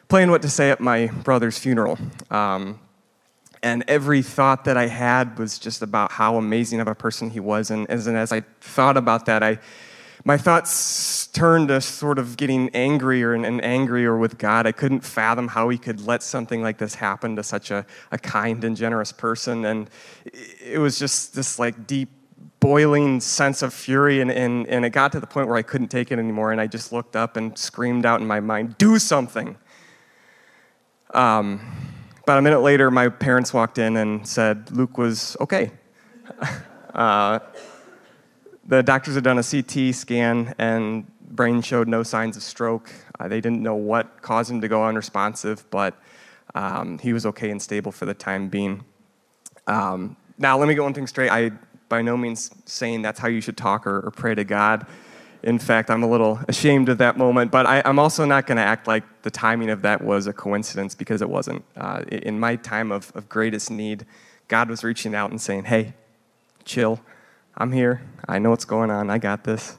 plan 0.07 0.31
what 0.31 0.41
to 0.41 0.49
say 0.49 0.71
at 0.71 0.79
my 0.79 1.07
brother's 1.07 1.57
funeral. 1.57 1.97
Um, 2.31 2.79
and 3.61 3.83
every 3.87 4.21
thought 4.21 4.65
that 4.65 4.77
I 4.77 4.87
had 4.87 5.37
was 5.37 5.59
just 5.59 5.81
about 5.81 6.11
how 6.11 6.37
amazing 6.37 6.79
of 6.79 6.87
a 6.87 6.95
person 6.95 7.29
he 7.29 7.39
was. 7.39 7.71
And 7.71 7.89
as, 7.89 8.07
and 8.07 8.17
as 8.17 8.31
I 8.31 8.41
thought 8.61 8.95
about 8.95 9.25
that, 9.25 9.43
I, 9.43 9.59
my 10.23 10.37
thoughts 10.37 11.27
turned 11.27 11.69
to 11.69 11.81
sort 11.81 12.19
of 12.19 12.37
getting 12.37 12.69
angrier 12.69 13.33
and, 13.33 13.45
and, 13.45 13.63
angrier 13.63 14.17
with 14.17 14.37
God. 14.37 14.65
I 14.65 14.71
couldn't 14.71 15.01
fathom 15.01 15.47
how 15.47 15.69
he 15.69 15.77
could 15.77 16.01
let 16.01 16.23
something 16.23 16.61
like 16.61 16.77
this 16.77 16.95
happen 16.95 17.35
to 17.35 17.43
such 17.43 17.71
a, 17.71 17.85
a 18.11 18.17
kind 18.17 18.63
and 18.63 18.75
generous 18.75 19.11
person. 19.11 19.65
And 19.65 19.89
it 20.63 20.79
was 20.79 20.99
just 20.99 21.35
this 21.35 21.59
like 21.59 21.87
deep, 21.87 22.09
boiling 22.59 23.19
sense 23.21 23.61
of 23.61 23.73
fury. 23.73 24.21
And, 24.21 24.31
and, 24.31 24.67
and 24.67 24.85
it 24.85 24.89
got 24.89 25.11
to 25.13 25.19
the 25.19 25.27
point 25.27 25.47
where 25.47 25.57
I 25.57 25.61
couldn't 25.61 25.87
take 25.87 26.11
it 26.11 26.19
anymore. 26.19 26.51
And 26.51 26.59
I 26.59 26.67
just 26.67 26.91
looked 26.91 27.15
up 27.15 27.37
and 27.37 27.57
screamed 27.57 28.05
out 28.05 28.21
in 28.21 28.27
my 28.27 28.39
mind, 28.39 28.77
Do 28.77 28.99
something. 28.99 29.57
Um, 31.13 31.88
about 32.29 32.37
a 32.37 32.43
minute 32.43 32.59
later, 32.59 32.91
my 32.91 33.09
parents 33.09 33.51
walked 33.55 33.79
in 33.79 33.97
and 33.97 34.27
said 34.27 34.69
Luke 34.69 34.99
was 34.99 35.35
okay. 35.39 35.71
uh, 36.93 37.39
the 38.67 38.83
doctors 38.83 39.15
had 39.15 39.23
done 39.23 39.39
a 39.39 39.43
CT 39.43 39.95
scan 39.95 40.53
and 40.59 41.07
brain 41.31 41.59
showed 41.63 41.87
no 41.87 42.03
signs 42.03 42.37
of 42.37 42.43
stroke. 42.43 42.91
Uh, 43.19 43.27
they 43.27 43.41
didn't 43.41 43.63
know 43.63 43.73
what 43.73 44.21
caused 44.21 44.51
him 44.51 44.61
to 44.61 44.67
go 44.67 44.85
unresponsive, 44.85 45.67
but 45.71 45.95
um, 46.53 46.99
he 46.99 47.13
was 47.13 47.25
okay 47.25 47.49
and 47.49 47.59
stable 47.59 47.91
for 47.91 48.05
the 48.05 48.13
time 48.13 48.47
being. 48.47 48.85
Um, 49.65 50.15
now, 50.37 50.55
let 50.55 50.67
me 50.67 50.75
get 50.75 50.83
one 50.83 50.93
thing 50.93 51.07
straight. 51.07 51.31
I 51.31 51.49
by 51.89 52.03
no 52.03 52.15
means 52.15 52.51
saying 52.65 53.01
that's 53.01 53.19
how 53.19 53.27
you 53.27 53.41
should 53.41 53.57
talk 53.57 53.87
or, 53.87 54.01
or 54.01 54.11
pray 54.11 54.35
to 54.35 54.43
God. 54.43 54.85
In 55.41 55.57
fact, 55.57 55.89
I'm 55.89 56.03
a 56.03 56.07
little 56.07 56.39
ashamed 56.47 56.89
of 56.89 56.97
that 56.97 57.17
moment, 57.17 57.51
but 57.51 57.65
I, 57.65 57.81
am 57.85 57.97
also 57.97 58.25
not 58.25 58.45
going 58.45 58.57
to 58.57 58.63
act 58.63 58.87
like 58.87 59.03
the 59.21 59.31
timing 59.31 59.69
of 59.69 59.81
that 59.83 60.03
was 60.03 60.27
a 60.27 60.33
coincidence 60.33 60.95
because 60.95 61.21
it 61.21 61.29
wasn't. 61.29 61.63
Uh, 61.77 62.03
in 62.11 62.39
my 62.39 62.57
time 62.57 62.91
of, 62.91 63.11
of 63.15 63.29
greatest 63.29 63.71
need, 63.71 64.05
God 64.49 64.69
was 64.69 64.83
reaching 64.83 65.15
out 65.15 65.31
and 65.31 65.39
saying, 65.39 65.65
Hey, 65.65 65.93
chill. 66.65 66.99
I'm 67.57 67.71
here. 67.71 68.01
I 68.27 68.39
know 68.39 68.51
what's 68.51 68.65
going 68.65 68.91
on. 68.91 69.09
I 69.09 69.17
got 69.17 69.43
this. 69.43 69.77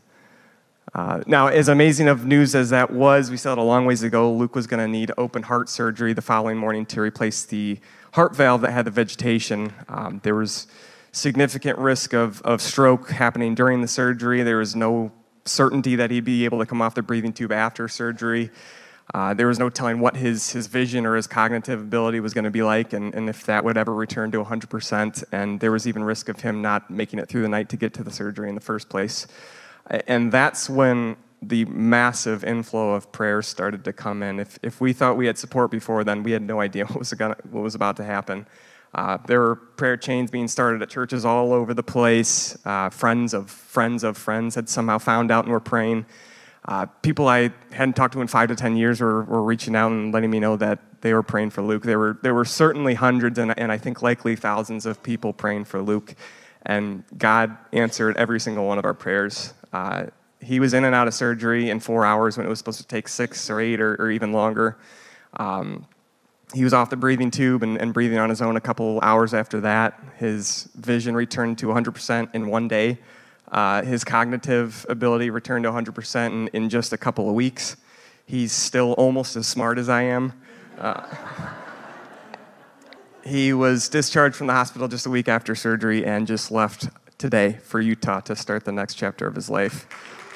Uh, 0.94 1.23
now, 1.27 1.46
as 1.46 1.68
amazing 1.68 2.09
of 2.09 2.27
news 2.27 2.55
as 2.55 2.70
that 2.70 2.90
was, 2.90 3.31
we 3.31 3.37
still 3.37 3.53
it 3.53 3.59
a 3.59 3.62
long 3.62 3.87
ways 3.87 4.03
ago. 4.03 4.33
Luke 4.33 4.55
was 4.55 4.66
going 4.66 4.81
to 4.81 4.88
need 4.88 5.12
open 5.16 5.44
heart 5.44 5.68
surgery 5.68 6.12
the 6.12 6.23
following 6.23 6.57
morning 6.57 6.85
to 6.87 7.01
replace 7.01 7.44
the 7.44 7.79
heart 8.12 8.35
valve 8.35 8.61
that 8.62 8.73
had 8.73 8.87
the 8.87 8.90
vegetation. 8.90 9.73
Um, 9.88 10.20
there 10.25 10.35
was 10.35 10.66
significant 11.12 11.79
risk 11.79 12.12
of, 12.12 12.42
of 12.42 12.61
stroke 12.61 13.11
happening 13.11 13.55
during 13.55 13.83
the 13.83 13.88
surgery. 13.88 14.42
There 14.42 14.59
was 14.59 14.75
no 14.75 15.12
certainty 15.44 15.96
that 15.96 16.11
he'd 16.11 16.24
be 16.24 16.44
able 16.44 16.59
to 16.59 16.66
come 16.66 16.83
off 16.83 16.94
the 16.94 17.03
breathing 17.03 17.33
tube 17.33 17.53
after 17.53 17.88
surgery. 17.88 18.50
Uh, 19.12 19.35
there 19.35 19.48
was 19.48 19.59
no 19.59 19.68
telling 19.68 19.98
what 19.98 20.16
his, 20.16 20.53
his 20.53 20.68
vision 20.68 21.05
or 21.05 21.16
his 21.16 21.26
cognitive 21.26 21.81
ability 21.81 22.20
was 22.20 22.33
going 22.33 22.44
to 22.44 22.50
be 22.50 22.62
like 22.62 22.92
and, 22.92 23.12
and 23.14 23.29
if 23.29 23.44
that 23.44 23.64
would 23.64 23.76
ever 23.76 23.92
return 23.92 24.31
to 24.31 24.42
100%. 24.42 25.24
And 25.33 25.59
there 25.59 25.72
was 25.72 25.88
even 25.88 26.05
risk 26.05 26.29
of 26.29 26.40
him 26.40 26.62
not 26.62 26.90
making 26.90 27.18
it 27.18 27.29
through 27.29 27.42
the 27.42 27.48
night 27.48 27.68
to 27.70 27.76
get 27.76 27.92
to 27.94 28.05
the 28.05 28.11
surgery 28.12 28.48
in 28.48 28.55
the 28.55 28.61
first 28.61 28.88
place. 28.88 29.26
And 30.07 30.31
that's 30.31 30.70
when 30.70 31.16
the 31.42 31.64
massive 31.64 32.44
inflow 32.44 32.94
of 32.94 33.11
prayers 33.11 33.48
started 33.48 33.85
to 33.85 33.92
come 33.92 34.22
in. 34.22 34.38
If, 34.38 34.59
if 34.62 34.81
we 34.81 34.92
thought 34.92 35.16
we 35.16 35.26
had 35.26 35.38
support 35.38 35.70
before 35.70 36.05
then, 36.05 36.22
we 36.22 36.33
had 36.33 36.42
no 36.42 36.61
idea 36.61 36.85
what 36.87 36.98
was, 36.98 37.12
gonna, 37.14 37.37
what 37.50 37.62
was 37.62 37.74
about 37.74 37.96
to 37.96 38.05
happen. 38.05 38.46
Uh, 38.94 39.18
there 39.26 39.40
were 39.40 39.57
prayer 39.57 39.96
chains 39.96 40.31
being 40.31 40.48
started 40.48 40.83
at 40.83 40.90
churches 40.90 41.24
all 41.24 41.53
over 41.53 41.74
the 41.74 41.83
place. 41.83 42.59
Uh, 42.64 42.90
friends 42.90 43.35
of 43.35 43.50
friends 43.50 44.03
of 44.03 44.16
friends 44.16 44.55
had 44.55 44.68
somehow 44.68 44.98
found 44.98 45.31
out 45.31 45.44
and 45.44 45.53
were 45.53 45.61
praying. 45.61 46.05
Uh, 46.64 46.87
people 47.03 47.29
I 47.29 47.50
hadn't 47.72 47.94
talked 47.94 48.14
to 48.14 48.20
in 48.20 48.26
five 48.26 48.48
to 48.48 48.57
ten 48.57 48.76
years 48.76 49.00
were, 49.00 49.24
were 49.24 49.42
reaching 49.42 49.74
out 49.74 49.92
and 49.92 50.12
letting 50.12 50.31
me 50.31 50.40
know 50.40 50.57
that 50.57 50.79
they 51.00 51.14
were 51.14 51.22
praying 51.22 51.50
for 51.50 51.62
Luke. 51.62 51.85
There 51.85 51.98
were, 51.98 52.18
there 52.22 52.35
were 52.35 52.44
certainly 52.44 52.94
hundreds 52.94 53.38
and, 53.38 53.59
and 53.59 53.72
I 53.72 53.79
think 53.79 54.03
likely 54.03 54.37
thousands 54.37 54.85
of 54.85 55.03
people 55.03 55.33
praying 55.33 55.64
for 55.64 55.81
Luke. 55.81 56.14
And 56.66 57.05
God 57.16 57.57
answered 57.72 58.16
every 58.18 58.38
single 58.38 58.66
one 58.66 58.79
of 58.79 58.85
our 58.85 58.92
prayers. 58.92 59.55
Uh, 59.72 60.07
he 60.40 60.61
was 60.61 60.74
in 60.74 60.85
and 60.85 60.94
out 60.94 61.09
of 61.09 61.14
surgery 61.14 61.70
in 61.70 61.81
four 61.81 62.05
hours 62.05 62.37
when 62.37 62.44
it 62.44 62.50
was 62.50 62.59
supposed 62.59 62.81
to 62.81 62.87
take 62.87 63.09
six 63.09 63.48
or 63.48 63.61
eight 63.61 63.81
or, 63.81 63.94
or 63.94 64.11
even 64.11 64.33
longer. 64.33 64.76
Um, 65.38 65.87
he 66.52 66.64
was 66.64 66.72
off 66.72 66.90
the 66.90 66.96
breathing 66.96 67.30
tube 67.30 67.62
and, 67.62 67.78
and, 67.78 67.94
breathing 67.94 68.18
on 68.18 68.28
his 68.28 68.42
own 68.42 68.56
a 68.56 68.60
couple 68.60 68.98
hours 69.02 69.34
after 69.34 69.60
that. 69.60 70.00
His 70.16 70.68
vision 70.74 71.14
returned 71.14 71.58
to 71.58 71.66
100% 71.66 72.34
in 72.34 72.48
one 72.48 72.68
day. 72.68 72.98
Uh, 73.50 73.82
his 73.82 74.04
cognitive 74.04 74.86
ability 74.88 75.30
returned 75.30 75.64
to 75.64 75.70
100% 75.70 76.26
in, 76.26 76.48
in, 76.48 76.68
just 76.68 76.92
a 76.92 76.96
couple 76.96 77.28
of 77.28 77.34
weeks. 77.34 77.76
He's 78.26 78.52
still 78.52 78.92
almost 78.92 79.36
as 79.36 79.46
smart 79.46 79.78
as 79.78 79.88
I 79.88 80.02
am. 80.02 80.32
Uh, 80.78 81.04
he 83.24 83.52
was 83.52 83.88
discharged 83.88 84.36
from 84.36 84.46
the 84.46 84.52
hospital 84.52 84.88
just 84.88 85.06
a 85.06 85.10
week 85.10 85.28
after 85.28 85.54
surgery 85.54 86.04
and 86.04 86.26
just 86.26 86.50
left 86.50 86.88
today 87.18 87.58
for 87.62 87.80
Utah 87.80 88.20
to 88.20 88.34
start 88.34 88.64
the 88.64 88.72
next 88.72 88.94
chapter 88.94 89.26
of 89.26 89.34
his 89.34 89.50
life. 89.50 89.86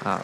Um, 0.04 0.22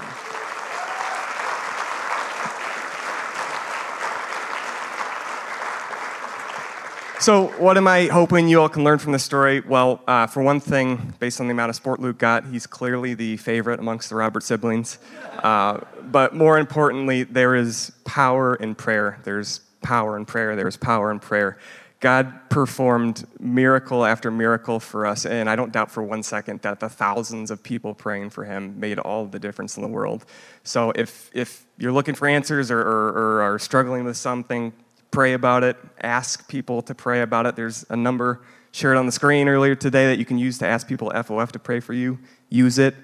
So, 7.21 7.49
what 7.59 7.77
am 7.77 7.87
I 7.87 8.07
hoping 8.07 8.49
you 8.49 8.63
all 8.63 8.71
can 8.71 8.83
learn 8.83 8.99
from 8.99 9.13
this 9.13 9.23
story? 9.23 9.61
Well, 9.61 10.01
uh, 10.07 10.27
for 10.27 10.43
one 10.43 10.59
thing, 10.59 11.13
based 11.19 11.39
on 11.39 11.49
the 11.49 11.53
amount 11.53 11.69
of 11.69 11.77
sport 11.77 12.01
Luke 12.01 12.17
got, 12.17 12.47
he's 12.47 12.67
clearly 12.67 13.13
the 13.13 13.37
favorite 13.37 13.79
amongst 13.79 14.09
the 14.09 14.17
Robert 14.17 14.43
siblings. 14.43 14.99
Uh, 15.43 15.81
but 16.05 16.35
more 16.35 16.59
importantly, 16.59 17.25
there 17.25 17.55
is 17.55 17.93
power 18.07 18.55
in 18.55 18.75
prayer. 18.75 19.19
There's 19.25 19.59
power 19.83 20.17
in 20.17 20.25
prayer. 20.25 20.57
There's 20.57 20.79
power 20.79 21.11
in 21.11 21.19
prayer. 21.19 21.59
God 22.01 22.49
performed 22.49 23.27
miracle 23.39 24.07
after 24.07 24.31
miracle 24.31 24.81
for 24.81 25.05
us, 25.05 25.27
and 25.27 25.51
I 25.51 25.57
don't 25.57 25.73
doubt 25.73 25.91
for 25.91 26.03
one 26.03 26.23
second 26.23 26.63
that 26.63 26.81
the 26.81 26.89
thousands 26.89 27.51
of 27.51 27.63
people 27.63 27.93
praying 27.93 28.31
for 28.31 28.45
him 28.47 28.81
made 28.81 28.99
all 28.99 29.27
the 29.27 29.39
difference 29.39 29.77
in 29.77 29.83
the 29.83 29.91
world. 29.91 30.25
So, 30.65 30.91
if, 30.97 31.31
if 31.35 31.67
you're 31.77 31.93
looking 31.93 32.15
for 32.15 32.27
answers 32.27 32.71
or, 32.71 32.81
or, 32.81 33.09
or 33.09 33.43
are 33.43 33.59
struggling 33.59 34.05
with 34.05 34.17
something, 34.17 34.73
pray 35.11 35.33
about 35.33 35.64
it, 35.64 35.77
ask 36.01 36.49
people 36.49 36.83
to 36.83 36.94
pray 36.94 37.23
about 37.23 37.46
it. 37.46 37.57
There's 37.57 37.85
a 37.90 37.96
number 37.96 38.42
shared 38.73 38.96
on 38.96 39.07
the 39.07 39.12
screen 39.12 39.49
earlier 39.49 39.75
today 39.75 40.07
that 40.07 40.18
you 40.18 40.25
can 40.25 40.38
use 40.38 40.59
to 40.59 40.66
ask 40.66 40.87
people 40.87 41.11
FOF 41.14 41.53
to 41.53 41.59
pray 41.59 41.81
for 41.81 41.92
you. 41.92 42.18
Use 42.49 42.79
it. 42.79 42.94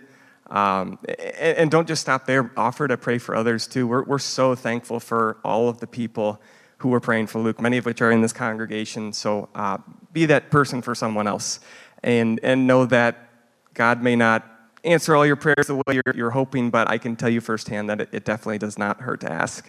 Um, 0.49 0.99
and, 1.09 1.59
and, 1.59 1.71
don't 1.73 1.89
just 1.89 2.01
stop 2.01 2.25
there, 2.27 2.53
offer 2.57 2.87
to 2.87 2.97
pray 2.97 3.19
for 3.19 3.35
others 3.35 3.67
too. 3.67 3.89
We're, 3.89 4.05
we're 4.05 4.21
so 4.21 4.55
thankful 4.55 5.01
for 5.01 5.39
all 5.45 5.69
of 5.69 5.81
the 5.81 5.89
people 5.89 6.41
who 6.79 6.91
were 6.91 7.01
praying 7.01 7.27
for 7.27 7.41
Luke, 7.41 7.61
many 7.61 7.79
of 7.79 7.85
which 7.85 8.01
are 8.01 8.13
in 8.13 8.21
this 8.21 8.33
congregation. 8.33 9.13
So 9.13 9.49
uh, 9.57 9.79
be 10.13 10.25
that 10.27 10.53
person 10.53 10.83
for 10.83 10.95
someone 10.95 11.27
else 11.27 11.59
and, 12.05 12.39
and 12.45 12.65
know 12.65 12.87
that 12.87 13.29
God 13.75 14.05
may 14.05 14.15
not 14.15 14.49
answer 14.85 15.17
all 15.17 15.27
your 15.27 15.35
prayers 15.35 15.67
the 15.67 15.75
way 15.75 15.83
you're, 15.95 16.15
you're 16.15 16.31
hoping, 16.31 16.71
but 16.71 16.89
I 16.89 16.99
can 16.99 17.17
tell 17.17 17.29
you 17.29 17.41
firsthand 17.41 17.91
that 17.91 18.01
it, 18.01 18.09
it 18.13 18.25
definitely 18.25 18.59
does 18.59 18.79
not 18.79 19.01
hurt 19.01 19.21
to 19.23 19.33
ask. 19.33 19.69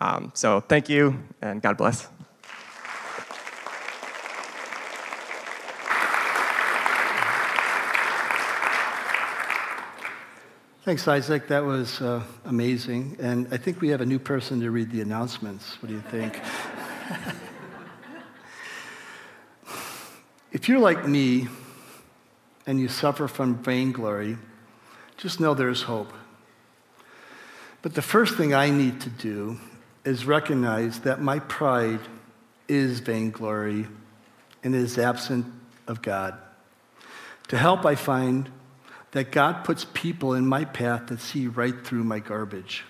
Um, 0.00 0.32
so 0.34 0.60
thank 0.60 0.88
you, 0.88 1.22
and 1.42 1.60
God 1.60 1.76
bless. 1.76 2.08
Thanks, 10.82 11.06
Isaac. 11.06 11.46
That 11.48 11.64
was 11.64 12.00
uh, 12.00 12.22
amazing. 12.46 13.18
And 13.20 13.46
I 13.52 13.58
think 13.58 13.82
we 13.82 13.90
have 13.90 14.00
a 14.00 14.06
new 14.06 14.18
person 14.18 14.60
to 14.60 14.70
read 14.70 14.90
the 14.90 15.02
announcements. 15.02 15.80
What 15.82 15.90
do 15.90 15.94
you 15.94 16.00
think? 16.00 16.40
if 20.52 20.70
you're 20.70 20.78
like 20.78 21.06
me 21.06 21.48
and 22.66 22.80
you 22.80 22.88
suffer 22.88 23.28
from 23.28 23.56
vainglory, 23.62 24.38
just 25.18 25.38
know 25.38 25.52
there's 25.52 25.82
hope. 25.82 26.14
But 27.82 27.94
the 27.94 28.02
first 28.02 28.36
thing 28.36 28.54
I 28.54 28.70
need 28.70 29.02
to 29.02 29.10
do 29.10 29.58
is 30.04 30.24
recognize 30.24 31.00
that 31.00 31.20
my 31.20 31.38
pride 31.38 32.00
is 32.68 33.00
vainglory 33.00 33.86
and 34.62 34.74
is 34.74 34.98
absent 34.98 35.46
of 35.86 36.02
God. 36.02 36.38
To 37.48 37.58
help, 37.58 37.84
I 37.84 37.94
find 37.94 38.50
that 39.12 39.32
God 39.32 39.64
puts 39.64 39.84
people 39.92 40.34
in 40.34 40.46
my 40.46 40.64
path 40.64 41.08
that 41.08 41.20
see 41.20 41.48
right 41.48 41.84
through 41.84 42.04
my 42.04 42.20
garbage. 42.20 42.84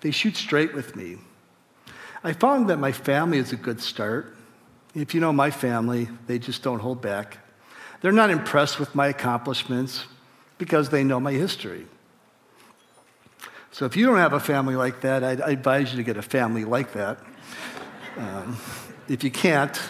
They 0.00 0.10
shoot 0.10 0.36
straight 0.36 0.74
with 0.74 0.94
me. 0.94 1.18
I 2.24 2.32
found 2.32 2.70
that 2.70 2.78
my 2.78 2.92
family 2.92 3.38
is 3.38 3.52
a 3.52 3.56
good 3.56 3.80
start. 3.80 4.36
If 4.94 5.14
you 5.14 5.20
know 5.20 5.32
my 5.32 5.50
family, 5.50 6.08
they 6.26 6.38
just 6.38 6.62
don't 6.62 6.78
hold 6.78 7.02
back. 7.02 7.38
They're 8.00 8.12
not 8.12 8.30
impressed 8.30 8.78
with 8.78 8.94
my 8.94 9.08
accomplishments 9.08 10.04
because 10.58 10.90
they 10.90 11.02
know 11.02 11.18
my 11.18 11.32
history. 11.32 11.86
So 13.72 13.86
if 13.86 13.96
you 13.96 14.04
don't 14.04 14.18
have 14.18 14.34
a 14.34 14.40
family 14.40 14.76
like 14.76 15.00
that, 15.00 15.24
I'd, 15.24 15.40
i 15.40 15.50
advise 15.50 15.90
you 15.90 15.96
to 15.96 16.02
get 16.02 16.18
a 16.18 16.22
family 16.22 16.64
like 16.64 16.92
that. 16.92 17.18
Um, 18.18 18.58
if 19.08 19.24
you 19.24 19.30
can't, 19.30 19.80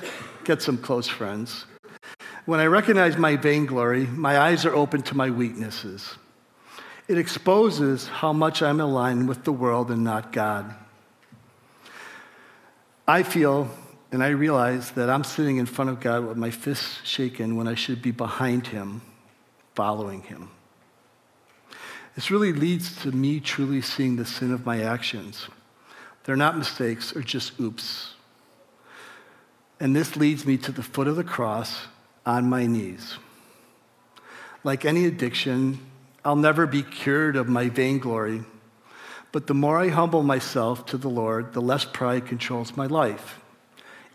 get 0.45 0.63
some 0.63 0.79
close 0.79 1.09
friends. 1.09 1.67
When 2.47 2.61
I 2.61 2.67
recognize 2.67 3.17
my 3.17 3.37
vainglory, 3.37 4.07
my 4.07 4.39
eyes 4.39 4.65
are 4.65 4.75
open 4.75 5.03
to 5.03 5.17
my 5.17 5.31
weaknesses. 5.31 6.15
It 7.09 7.19
exposes 7.19 8.07
how 8.07 8.33
much 8.33 8.63
I'm 8.63 8.81
aligned 8.81 9.29
with 9.29 9.43
the 9.43 9.53
world 9.53 9.91
and 9.91 10.05
not 10.05 10.33
God. 10.33 10.75
I 13.07 13.25
feel 13.25 13.69
and 14.13 14.23
I 14.23 14.29
realize 14.29 14.93
that 14.93 15.09
I'm 15.09 15.25
sitting 15.25 15.57
in 15.57 15.67
front 15.67 15.91
of 15.91 15.99
God 15.99 16.27
with 16.27 16.37
my 16.37 16.51
fists 16.51 17.01
shaken 17.03 17.57
when 17.57 17.67
I 17.67 17.75
should 17.75 18.03
be 18.03 18.11
behind 18.11 18.67
Him, 18.67 19.01
following 19.75 20.23
Him. 20.23 20.51
This 22.15 22.31
really 22.31 22.53
leads 22.53 23.01
to 23.03 23.13
me 23.13 23.41
truly 23.41 23.81
seeing 23.81 24.17
the 24.17 24.25
sin 24.25 24.53
of 24.53 24.67
my 24.67 24.83
actions. 24.83 25.49
They're 26.25 26.37
not 26.37 26.59
mistakes 26.59 27.17
or 27.17 27.23
just 27.23 27.59
oops. 27.59 28.15
And 29.81 29.97
this 29.97 30.17
leads 30.17 30.47
me 30.47 30.57
to 30.59 30.73
the 30.73 30.83
foot 30.83 31.09
of 31.09 31.17
the 31.17 31.25
cross 31.25 31.87
on 32.25 32.49
my 32.49 32.67
knees. 32.67 33.17
Like 34.63 34.85
any 34.85 35.07
addiction, 35.07 35.81
I'll 36.25 36.37
never 36.37 36.67
be 36.67 36.83
cured 36.83 37.35
of 37.35 37.49
my 37.49 37.69
vainglory. 37.69 38.43
But 39.33 39.47
the 39.47 39.55
more 39.55 39.79
I 39.79 39.89
humble 39.89 40.23
myself 40.23 40.87
to 40.87 40.99
the 40.99 41.09
Lord, 41.09 41.55
the 41.55 41.63
less 41.63 41.85
pride 41.85 42.27
controls 42.27 42.77
my 42.77 42.87
life. 42.87 43.41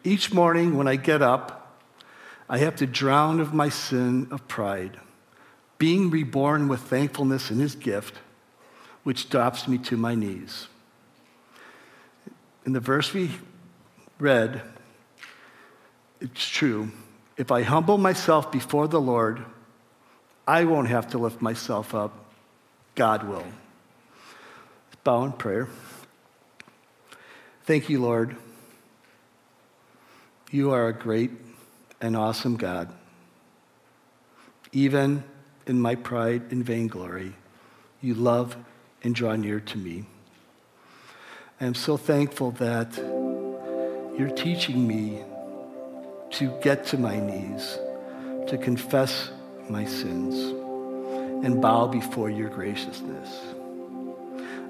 Each 0.04 0.32
morning 0.32 0.78
when 0.78 0.88
I 0.88 0.96
get 0.96 1.22
up, 1.22 1.82
I 2.48 2.60
have 2.60 2.78
to 2.78 2.88
drown 2.88 3.42
of 3.42 3.54
my 3.54 3.68
sin 3.68 4.28
of 4.32 4.48
pride, 4.48 5.00
being 5.78 6.10
reborn 6.10 6.68
with 6.68 6.82
thankfulness 6.82 7.52
in 7.52 7.60
His 7.60 7.76
gift, 7.76 8.16
which 9.04 9.30
drops 9.30 9.68
me 9.68 9.78
to 9.80 9.98
my 9.98 10.16
knees. 10.16 10.68
In 12.66 12.74
the 12.74 12.80
verse 12.80 13.14
we 13.14 13.32
read, 14.20 14.62
it's 16.20 16.48
true. 16.48 16.92
If 17.38 17.52
I 17.52 17.62
humble 17.62 17.98
myself 17.98 18.52
before 18.52 18.88
the 18.88 19.00
Lord, 19.00 19.46
I 20.48 20.66
won't 20.66 20.88
have 20.88 21.10
to 21.10 21.18
lift 21.18 21.42
myself 21.42 21.94
up. 21.94 22.26
God 22.96 23.24
will. 23.24 23.46
Bow 25.04 25.24
in 25.24 25.32
prayer. 25.32 25.70
Thank 27.64 27.90
you, 27.90 28.02
Lord. 28.02 28.36
You 30.52 30.72
are 30.72 30.88
a 30.88 30.94
great 30.94 31.32
and 32.02 32.18
awesome 32.18 32.58
God. 32.58 32.92
Even 34.72 35.24
in 35.68 35.80
my 35.82 35.96
pride 35.96 36.44
and 36.52 36.64
vainglory, 36.64 37.34
you 38.02 38.14
love 38.14 38.56
and 39.04 39.14
draw 39.14 39.36
near 39.36 39.60
to 39.60 39.78
me. 39.78 40.06
I 41.60 41.66
am 41.66 41.76
so 41.76 41.98
thankful 41.98 42.52
that 42.52 42.96
you're 44.18 44.34
teaching 44.36 44.88
me 44.88 45.24
to 46.32 46.58
get 46.62 46.86
to 46.88 46.98
my 46.98 47.20
knees, 47.20 47.78
to 48.48 48.58
confess 48.58 49.30
my 49.70 49.86
sins, 49.86 50.36
and 51.46 51.62
bow 51.62 51.88
before 51.88 52.30
your 52.30 52.50
graciousness. 52.50 53.42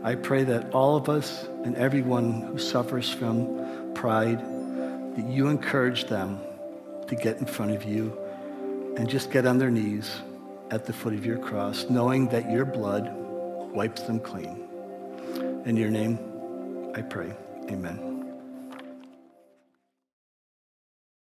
I 0.04 0.16
pray 0.16 0.44
that 0.46 0.74
all 0.74 0.96
of 0.96 1.10
us 1.10 1.48
and 1.64 1.76
everyone 1.76 2.42
who 2.42 2.58
suffers 2.58 3.10
from 3.10 3.94
pride, 3.94 4.40
that 5.16 5.26
you 5.26 5.48
encourage 5.48 6.06
them 6.06 6.40
to 7.08 7.16
get 7.16 7.38
in 7.38 7.46
front 7.46 7.72
of 7.72 7.84
you 7.84 8.18
and 8.98 9.10
just 9.10 9.32
get 9.32 9.46
on 9.46 9.58
their 9.58 9.72
knees 9.72 10.22
at 10.72 10.86
the 10.86 10.94
foot 10.94 11.14
of 11.14 11.26
your 11.26 11.38
cross, 11.38 11.86
knowing 11.90 12.28
that 12.30 12.52
your 12.52 12.66
blood 12.66 13.12
wipes 13.74 14.02
them 14.04 14.20
clean. 14.20 14.68
In 15.66 15.76
your 15.78 15.90
name, 15.90 16.20
I 16.96 17.02
pray. 17.02 17.34
Amen. 17.70 18.07